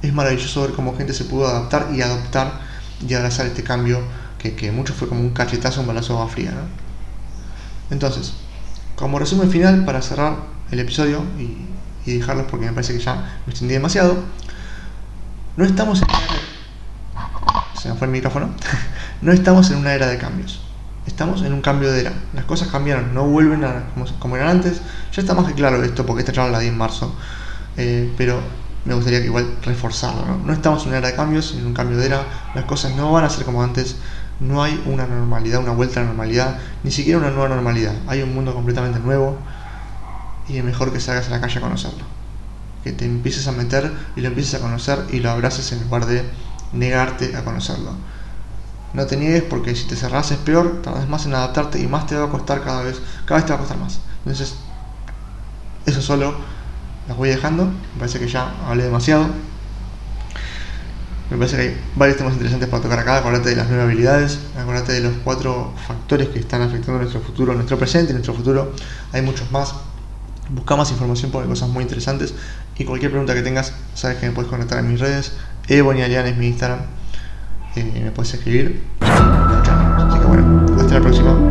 es 0.02 0.12
maravilloso 0.12 0.60
ver 0.60 0.72
cómo 0.72 0.94
gente 0.94 1.14
se 1.14 1.24
pudo 1.24 1.48
adaptar 1.48 1.88
y 1.94 2.02
adoptar 2.02 2.60
y 3.08 3.14
abrazar 3.14 3.46
este 3.46 3.62
cambio 3.62 4.00
que, 4.36 4.54
que 4.54 4.70
mucho 4.72 4.92
fue 4.92 5.08
como 5.08 5.22
un 5.22 5.30
cachetazo, 5.30 5.80
un 5.80 5.86
balazo 5.86 6.20
a 6.20 6.28
fría. 6.28 6.52
Entonces, 7.90 8.34
como 8.94 9.18
resumen 9.18 9.50
final, 9.50 9.86
para 9.86 10.02
cerrar 10.02 10.53
el 10.74 10.80
episodio 10.80 11.24
y, 11.38 11.56
dejarlos 12.12 12.46
porque 12.50 12.66
me 12.66 12.72
parece 12.72 12.92
que 12.92 12.98
ya 12.98 13.40
me 13.46 13.52
extendí 13.52 13.72
demasiado. 13.74 14.18
No 15.56 15.64
estamos 15.64 16.02
en 16.02 16.08
Se 17.80 17.88
me 17.88 17.94
fue 17.94 18.06
el 18.06 18.12
micrófono. 18.12 18.50
no 19.22 19.32
estamos 19.32 19.70
en 19.70 19.78
una 19.78 19.94
era 19.94 20.06
de 20.08 20.18
cambios. 20.18 20.60
Estamos 21.06 21.42
en 21.42 21.52
un 21.54 21.62
cambio 21.62 21.90
de 21.90 22.00
era. 22.00 22.12
Las 22.34 22.44
cosas 22.44 22.68
cambiaron, 22.68 23.14
no 23.14 23.24
vuelven 23.24 23.64
a 23.64 23.84
como, 24.18 24.36
eran 24.36 24.48
antes. 24.48 24.82
Ya 25.12 25.22
está 25.22 25.34
más 25.34 25.46
que 25.46 25.54
claro 25.54 25.82
esto 25.82 26.04
porque 26.04 26.20
esta 26.20 26.32
charla 26.32 26.52
la 26.52 26.58
di 26.58 26.68
en 26.68 26.76
marzo. 26.76 27.14
Eh, 27.76 28.12
pero 28.18 28.40
me 28.84 28.94
gustaría 28.94 29.20
que 29.20 29.26
igual 29.26 29.56
reforzarlo. 29.62 30.26
¿no? 30.26 30.38
no 30.38 30.52
estamos 30.52 30.82
en 30.82 30.88
una 30.88 30.98
era 30.98 31.08
de 31.08 31.14
cambios, 31.14 31.54
en 31.54 31.66
un 31.66 31.72
cambio 31.72 31.96
de 31.96 32.06
era. 32.06 32.22
Las 32.54 32.64
cosas 32.64 32.94
no 32.96 33.12
van 33.12 33.24
a 33.24 33.30
ser 33.30 33.44
como 33.44 33.62
antes. 33.62 33.96
No 34.40 34.62
hay 34.62 34.82
una 34.84 35.06
normalidad, 35.06 35.60
una 35.60 35.72
vuelta 35.72 36.00
a 36.00 36.02
la 36.02 36.08
normalidad, 36.08 36.58
ni 36.82 36.90
siquiera 36.90 37.18
una 37.18 37.30
nueva 37.30 37.48
normalidad. 37.48 37.94
Hay 38.08 38.20
un 38.20 38.34
mundo 38.34 38.52
completamente 38.52 38.98
nuevo 38.98 39.38
y 40.48 40.58
es 40.58 40.64
mejor 40.64 40.92
que 40.92 41.00
salgas 41.00 41.28
a 41.28 41.30
la 41.30 41.40
calle 41.40 41.58
a 41.58 41.62
conocerlo. 41.62 42.04
Que 42.82 42.92
te 42.92 43.04
empieces 43.04 43.46
a 43.48 43.52
meter 43.52 43.90
y 44.16 44.20
lo 44.20 44.28
empieces 44.28 44.54
a 44.54 44.60
conocer 44.60 45.04
y 45.10 45.20
lo 45.20 45.30
abraces 45.30 45.72
en 45.72 45.82
lugar 45.82 46.06
de 46.06 46.24
negarte 46.72 47.36
a 47.36 47.44
conocerlo. 47.44 47.92
No 48.92 49.06
te 49.06 49.16
niegues 49.16 49.42
porque 49.42 49.74
si 49.74 49.86
te 49.86 49.96
cerras 49.96 50.30
es 50.30 50.38
peor, 50.38 50.82
tardas 50.82 51.08
más 51.08 51.26
en 51.26 51.34
adaptarte 51.34 51.80
y 51.80 51.86
más 51.86 52.06
te 52.06 52.16
va 52.16 52.26
a 52.26 52.30
costar 52.30 52.62
cada 52.62 52.82
vez, 52.82 53.00
cada 53.26 53.40
vez 53.40 53.46
te 53.46 53.52
va 53.52 53.56
a 53.56 53.60
costar 53.60 53.78
más. 53.78 54.00
Entonces, 54.24 54.54
eso 55.86 56.00
solo 56.00 56.34
las 57.08 57.16
voy 57.16 57.28
dejando. 57.28 57.64
Me 57.64 57.98
parece 57.98 58.18
que 58.18 58.28
ya 58.28 58.54
hablé 58.66 58.84
demasiado. 58.84 59.26
Me 61.30 61.38
parece 61.38 61.56
que 61.56 61.62
hay 61.62 61.80
varios 61.96 62.18
temas 62.18 62.34
interesantes 62.34 62.68
para 62.68 62.82
tocar 62.82 62.98
acá. 62.98 63.16
Acordate 63.16 63.50
de 63.50 63.56
las 63.56 63.66
nueve 63.68 63.82
habilidades, 63.82 64.38
acordate 64.56 64.92
de 64.92 65.00
los 65.00 65.14
cuatro 65.24 65.72
factores 65.88 66.28
que 66.28 66.38
están 66.38 66.62
afectando 66.62 67.00
nuestro 67.00 67.20
futuro, 67.20 67.54
nuestro 67.54 67.76
presente 67.76 68.10
y 68.10 68.14
nuestro 68.14 68.34
futuro. 68.34 68.72
Hay 69.12 69.22
muchos 69.22 69.50
más. 69.50 69.74
Busca 70.50 70.76
más 70.76 70.90
información 70.90 71.30
porque 71.30 71.48
cosas 71.48 71.68
muy 71.68 71.82
interesantes. 71.82 72.34
Y 72.76 72.84
cualquier 72.84 73.10
pregunta 73.10 73.34
que 73.34 73.42
tengas, 73.42 73.72
sabes 73.94 74.18
que 74.18 74.26
me 74.26 74.32
puedes 74.32 74.50
conectar 74.50 74.78
en 74.78 74.90
mis 74.90 75.00
redes. 75.00 75.32
Ebonialian 75.68 76.26
es 76.26 76.36
mi 76.36 76.48
Instagram. 76.48 76.80
Eh, 77.76 78.02
me 78.04 78.10
puedes 78.10 78.34
escribir. 78.34 78.82
Así 79.00 80.18
que 80.18 80.26
bueno, 80.26 80.66
hasta 80.78 80.94
la 80.94 81.00
próxima. 81.00 81.43